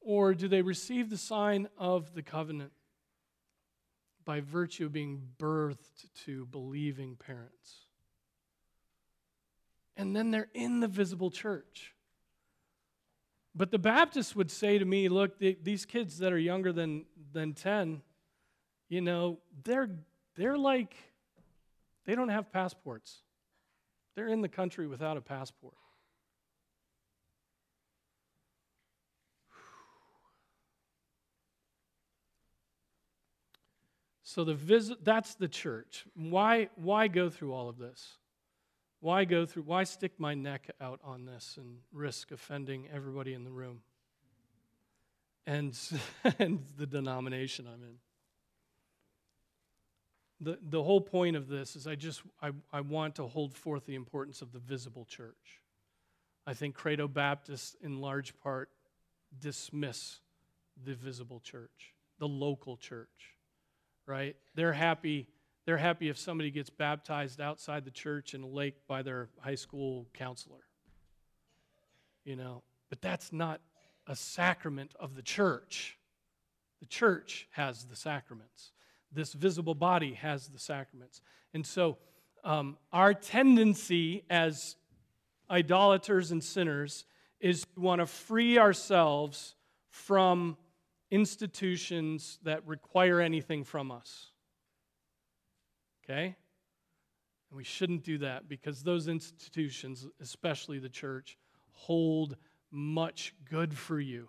Or 0.00 0.32
do 0.32 0.46
they 0.46 0.62
receive 0.62 1.10
the 1.10 1.16
sign 1.16 1.68
of 1.76 2.14
the 2.14 2.22
covenant 2.22 2.70
by 4.24 4.42
virtue 4.42 4.86
of 4.86 4.92
being 4.92 5.20
birthed 5.40 6.06
to 6.24 6.46
believing 6.46 7.16
parents? 7.16 7.86
And 9.96 10.14
then 10.14 10.30
they're 10.30 10.50
in 10.54 10.78
the 10.78 10.86
visible 10.86 11.32
church. 11.32 11.96
But 13.56 13.72
the 13.72 13.78
Baptists 13.80 14.36
would 14.36 14.52
say 14.52 14.78
to 14.78 14.84
me, 14.84 15.08
look, 15.08 15.40
the, 15.40 15.58
these 15.60 15.84
kids 15.84 16.18
that 16.18 16.32
are 16.32 16.38
younger 16.38 16.72
than, 16.72 17.06
than 17.32 17.54
10, 17.54 18.02
you 18.88 19.00
know, 19.00 19.40
they're, 19.64 19.90
they're 20.36 20.56
like, 20.56 20.94
they 22.04 22.14
don't 22.14 22.28
have 22.28 22.52
passports. 22.52 23.22
They're 24.18 24.26
in 24.26 24.40
the 24.40 24.48
country 24.48 24.88
without 24.88 25.16
a 25.16 25.20
passport. 25.20 25.74
So 34.24 34.42
the 34.42 34.54
visit, 34.54 35.04
that's 35.04 35.36
the 35.36 35.46
church. 35.46 36.04
Why, 36.16 36.68
why 36.74 37.06
go 37.06 37.30
through 37.30 37.54
all 37.54 37.68
of 37.68 37.78
this? 37.78 38.16
Why 38.98 39.24
go 39.24 39.46
through, 39.46 39.62
why 39.62 39.84
stick 39.84 40.18
my 40.18 40.34
neck 40.34 40.68
out 40.80 40.98
on 41.04 41.24
this 41.24 41.56
and 41.56 41.76
risk 41.92 42.32
offending 42.32 42.88
everybody 42.92 43.34
in 43.34 43.44
the 43.44 43.52
room? 43.52 43.82
And, 45.46 45.78
and 46.40 46.64
the 46.76 46.88
denomination 46.88 47.68
I'm 47.72 47.84
in 47.84 47.98
the, 50.40 50.58
the 50.70 50.82
whole 50.82 51.00
point 51.00 51.36
of 51.36 51.48
this 51.48 51.74
is 51.74 51.86
I 51.86 51.94
just 51.94 52.22
I, 52.40 52.50
I 52.72 52.80
want 52.80 53.16
to 53.16 53.26
hold 53.26 53.54
forth 53.54 53.86
the 53.86 53.94
importance 53.94 54.42
of 54.42 54.52
the 54.52 54.58
visible 54.58 55.04
church. 55.04 55.60
I 56.46 56.54
think 56.54 56.74
Credo 56.74 57.08
Baptists, 57.08 57.76
in 57.82 58.00
large 58.00 58.38
part, 58.40 58.70
dismiss 59.38 60.20
the 60.84 60.94
visible 60.94 61.40
church, 61.40 61.94
the 62.18 62.28
local 62.28 62.76
church, 62.76 63.36
right? 64.06 64.36
They're 64.54 64.72
happy. 64.72 65.28
They're 65.66 65.76
happy 65.76 66.08
if 66.08 66.16
somebody 66.16 66.50
gets 66.50 66.70
baptized 66.70 67.40
outside 67.40 67.84
the 67.84 67.90
church 67.90 68.32
in 68.32 68.42
a 68.42 68.46
lake 68.46 68.86
by 68.86 69.02
their 69.02 69.28
high 69.40 69.56
school 69.56 70.06
counselor. 70.14 70.64
You 72.24 72.36
know, 72.36 72.62
but 72.88 73.02
that's 73.02 73.32
not 73.32 73.60
a 74.06 74.16
sacrament 74.16 74.94
of 74.98 75.14
the 75.14 75.22
church. 75.22 75.98
The 76.80 76.86
church 76.86 77.48
has 77.50 77.84
the 77.84 77.96
sacraments 77.96 78.72
this 79.12 79.32
visible 79.32 79.74
body 79.74 80.14
has 80.14 80.48
the 80.48 80.58
sacraments. 80.58 81.20
And 81.54 81.66
so, 81.66 81.98
um, 82.44 82.76
our 82.92 83.14
tendency 83.14 84.24
as 84.30 84.76
idolaters 85.50 86.30
and 86.30 86.42
sinners 86.42 87.04
is 87.40 87.62
to 87.62 87.80
want 87.80 88.00
to 88.00 88.06
free 88.06 88.58
ourselves 88.58 89.54
from 89.90 90.56
institutions 91.10 92.38
that 92.42 92.66
require 92.66 93.20
anything 93.20 93.64
from 93.64 93.90
us. 93.90 94.30
Okay? 96.04 96.36
And 97.50 97.56
we 97.56 97.64
shouldn't 97.64 98.04
do 98.04 98.18
that 98.18 98.48
because 98.48 98.82
those 98.82 99.08
institutions, 99.08 100.06
especially 100.20 100.78
the 100.78 100.88
church, 100.88 101.38
hold 101.72 102.36
much 102.70 103.34
good 103.48 103.76
for 103.76 103.98
you. 103.98 104.28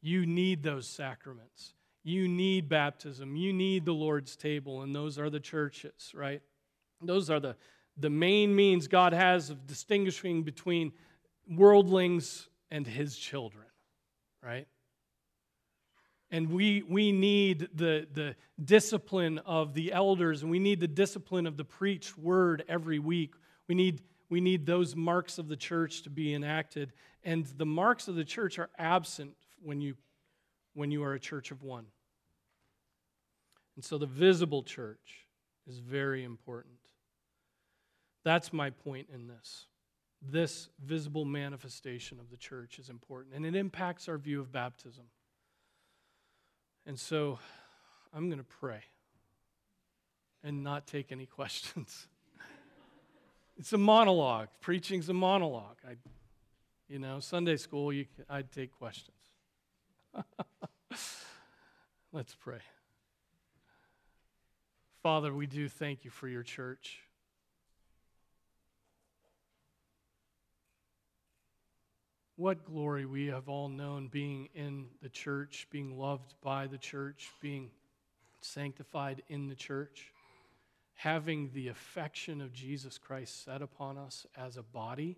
You 0.00 0.26
need 0.26 0.62
those 0.62 0.88
sacraments. 0.88 1.74
You 2.04 2.26
need 2.26 2.68
baptism. 2.68 3.36
You 3.36 3.52
need 3.52 3.84
the 3.84 3.92
Lord's 3.92 4.36
table, 4.36 4.82
and 4.82 4.94
those 4.94 5.18
are 5.18 5.30
the 5.30 5.40
churches, 5.40 6.12
right? 6.14 6.42
Those 7.00 7.30
are 7.30 7.40
the, 7.40 7.56
the 7.96 8.10
main 8.10 8.54
means 8.54 8.88
God 8.88 9.12
has 9.12 9.50
of 9.50 9.66
distinguishing 9.66 10.42
between 10.42 10.92
worldlings 11.48 12.48
and 12.70 12.86
his 12.86 13.16
children, 13.16 13.66
right? 14.42 14.66
And 16.30 16.50
we, 16.50 16.82
we 16.88 17.12
need 17.12 17.68
the, 17.74 18.06
the 18.12 18.34
discipline 18.64 19.38
of 19.40 19.74
the 19.74 19.92
elders, 19.92 20.42
and 20.42 20.50
we 20.50 20.58
need 20.58 20.80
the 20.80 20.88
discipline 20.88 21.46
of 21.46 21.56
the 21.56 21.64
preached 21.64 22.16
word 22.16 22.64
every 22.68 22.98
week. 22.98 23.34
We 23.68 23.74
need, 23.74 24.00
we 24.30 24.40
need 24.40 24.64
those 24.64 24.96
marks 24.96 25.38
of 25.38 25.48
the 25.48 25.56
church 25.56 26.02
to 26.02 26.10
be 26.10 26.32
enacted. 26.32 26.92
And 27.22 27.44
the 27.58 27.66
marks 27.66 28.08
of 28.08 28.14
the 28.14 28.24
church 28.24 28.58
are 28.58 28.70
absent 28.78 29.34
when 29.62 29.82
you, 29.82 29.94
when 30.74 30.90
you 30.90 31.02
are 31.02 31.14
a 31.14 31.20
church 31.20 31.50
of 31.50 31.62
one. 31.62 31.86
And 33.76 33.84
so 33.84 33.98
the 33.98 34.06
visible 34.06 34.62
church 34.62 35.26
is 35.66 35.78
very 35.78 36.24
important. 36.24 36.74
That's 38.24 38.52
my 38.52 38.70
point 38.70 39.08
in 39.12 39.26
this. 39.26 39.66
This 40.20 40.68
visible 40.84 41.24
manifestation 41.24 42.20
of 42.20 42.30
the 42.30 42.36
church 42.36 42.78
is 42.78 42.88
important, 42.88 43.34
and 43.34 43.44
it 43.44 43.56
impacts 43.56 44.08
our 44.08 44.18
view 44.18 44.40
of 44.40 44.52
baptism. 44.52 45.04
And 46.86 46.98
so 46.98 47.38
I'm 48.12 48.28
going 48.28 48.38
to 48.38 48.44
pray 48.44 48.82
and 50.44 50.62
not 50.62 50.86
take 50.86 51.10
any 51.10 51.26
questions. 51.38 52.06
it's 53.56 53.72
a 53.72 53.78
monologue. 53.78 54.48
Preaching's 54.60 55.08
a 55.08 55.14
monologue. 55.14 55.76
I, 55.88 55.94
you 56.88 56.98
know, 56.98 57.18
Sunday 57.20 57.56
school, 57.56 57.92
you, 57.92 58.06
I'd 58.28 58.52
take 58.52 58.72
questions. 58.72 59.16
Let's 62.14 62.34
pray. 62.34 62.60
Father, 65.02 65.32
we 65.32 65.46
do 65.46 65.66
thank 65.66 66.04
you 66.04 66.10
for 66.10 66.28
your 66.28 66.42
church. 66.42 66.98
What 72.36 72.66
glory 72.66 73.06
we 73.06 73.28
have 73.28 73.48
all 73.48 73.70
known 73.70 74.08
being 74.08 74.50
in 74.54 74.88
the 75.00 75.08
church, 75.08 75.66
being 75.70 75.98
loved 75.98 76.34
by 76.42 76.66
the 76.66 76.76
church, 76.76 77.30
being 77.40 77.70
sanctified 78.42 79.22
in 79.30 79.48
the 79.48 79.54
church, 79.54 80.12
having 80.94 81.50
the 81.54 81.68
affection 81.68 82.42
of 82.42 82.52
Jesus 82.52 82.98
Christ 82.98 83.42
set 83.42 83.62
upon 83.62 83.96
us 83.96 84.26
as 84.36 84.58
a 84.58 84.62
body. 84.62 85.16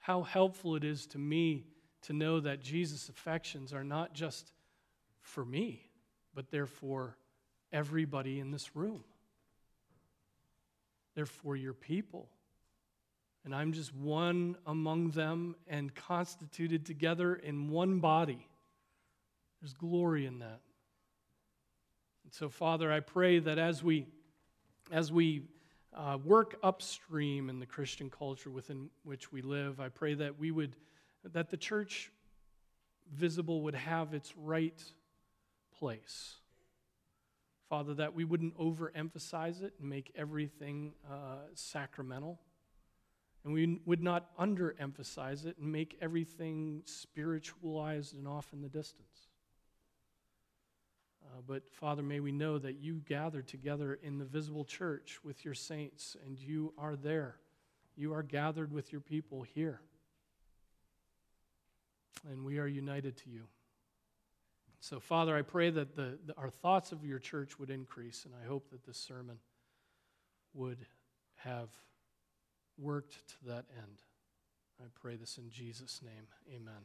How 0.00 0.22
helpful 0.22 0.74
it 0.74 0.82
is 0.82 1.06
to 1.08 1.18
me 1.18 1.68
to 2.02 2.12
know 2.12 2.40
that 2.40 2.60
Jesus' 2.60 3.08
affections 3.08 3.72
are 3.72 3.84
not 3.84 4.14
just 4.14 4.50
for 5.26 5.44
me, 5.44 5.88
but 6.34 6.50
they're 6.50 6.66
for 6.66 7.16
everybody 7.72 8.40
in 8.40 8.50
this 8.50 8.74
room. 8.74 9.04
They're 11.14 11.26
for 11.26 11.56
your 11.56 11.74
people 11.74 12.28
and 13.46 13.54
I'm 13.54 13.72
just 13.72 13.94
one 13.94 14.56
among 14.66 15.10
them 15.10 15.54
and 15.68 15.94
constituted 15.94 16.84
together 16.84 17.36
in 17.36 17.70
one 17.70 18.00
body. 18.00 18.44
There's 19.62 19.72
glory 19.72 20.26
in 20.26 20.40
that. 20.40 20.60
And 22.24 22.32
so, 22.32 22.48
Father, 22.48 22.92
I 22.92 22.98
pray 22.98 23.38
that 23.38 23.56
as 23.56 23.84
we, 23.84 24.08
as 24.90 25.12
we 25.12 25.42
uh, 25.96 26.18
work 26.24 26.58
upstream 26.64 27.48
in 27.48 27.60
the 27.60 27.66
Christian 27.66 28.10
culture 28.10 28.50
within 28.50 28.90
which 29.04 29.30
we 29.30 29.42
live, 29.42 29.78
I 29.78 29.90
pray 29.90 30.14
that 30.14 30.40
we 30.40 30.50
would, 30.50 30.74
that 31.32 31.48
the 31.48 31.56
church 31.56 32.10
visible 33.14 33.62
would 33.62 33.76
have 33.76 34.12
its 34.12 34.34
right 34.36 34.82
place. 35.78 36.36
Father, 37.68 37.94
that 37.94 38.14
we 38.14 38.24
wouldn't 38.24 38.56
overemphasize 38.58 39.62
it 39.62 39.74
and 39.80 39.88
make 39.88 40.12
everything 40.16 40.94
uh, 41.10 41.38
sacramental 41.54 42.38
and 43.46 43.54
we 43.54 43.80
would 43.86 44.02
not 44.02 44.36
underemphasize 44.38 45.46
it 45.46 45.56
and 45.60 45.70
make 45.70 45.96
everything 46.02 46.82
spiritualized 46.84 48.12
and 48.12 48.26
off 48.26 48.52
in 48.52 48.60
the 48.60 48.68
distance. 48.68 49.28
Uh, 51.24 51.42
but 51.46 51.62
Father, 51.70 52.02
may 52.02 52.18
we 52.18 52.32
know 52.32 52.58
that 52.58 52.80
you 52.80 53.02
gather 53.06 53.42
together 53.42 54.00
in 54.02 54.18
the 54.18 54.24
visible 54.24 54.64
church 54.64 55.20
with 55.22 55.44
your 55.44 55.54
saints, 55.54 56.16
and 56.26 56.40
you 56.40 56.74
are 56.76 56.96
there. 56.96 57.36
You 57.94 58.14
are 58.14 58.24
gathered 58.24 58.72
with 58.72 58.90
your 58.90 59.00
people 59.00 59.42
here. 59.42 59.80
And 62.28 62.44
we 62.44 62.58
are 62.58 62.66
united 62.66 63.16
to 63.18 63.30
you. 63.30 63.44
So, 64.88 65.00
Father, 65.00 65.36
I 65.36 65.42
pray 65.42 65.70
that 65.70 65.96
the, 65.96 66.16
the, 66.24 66.34
our 66.36 66.48
thoughts 66.48 66.92
of 66.92 67.04
your 67.04 67.18
church 67.18 67.58
would 67.58 67.70
increase, 67.70 68.24
and 68.24 68.32
I 68.40 68.46
hope 68.46 68.70
that 68.70 68.86
this 68.86 68.96
sermon 68.96 69.38
would 70.54 70.86
have 71.38 71.70
worked 72.78 73.14
to 73.26 73.34
that 73.46 73.64
end. 73.76 74.02
I 74.80 74.84
pray 74.94 75.16
this 75.16 75.38
in 75.38 75.50
Jesus' 75.50 76.02
name. 76.04 76.28
Amen. 76.54 76.84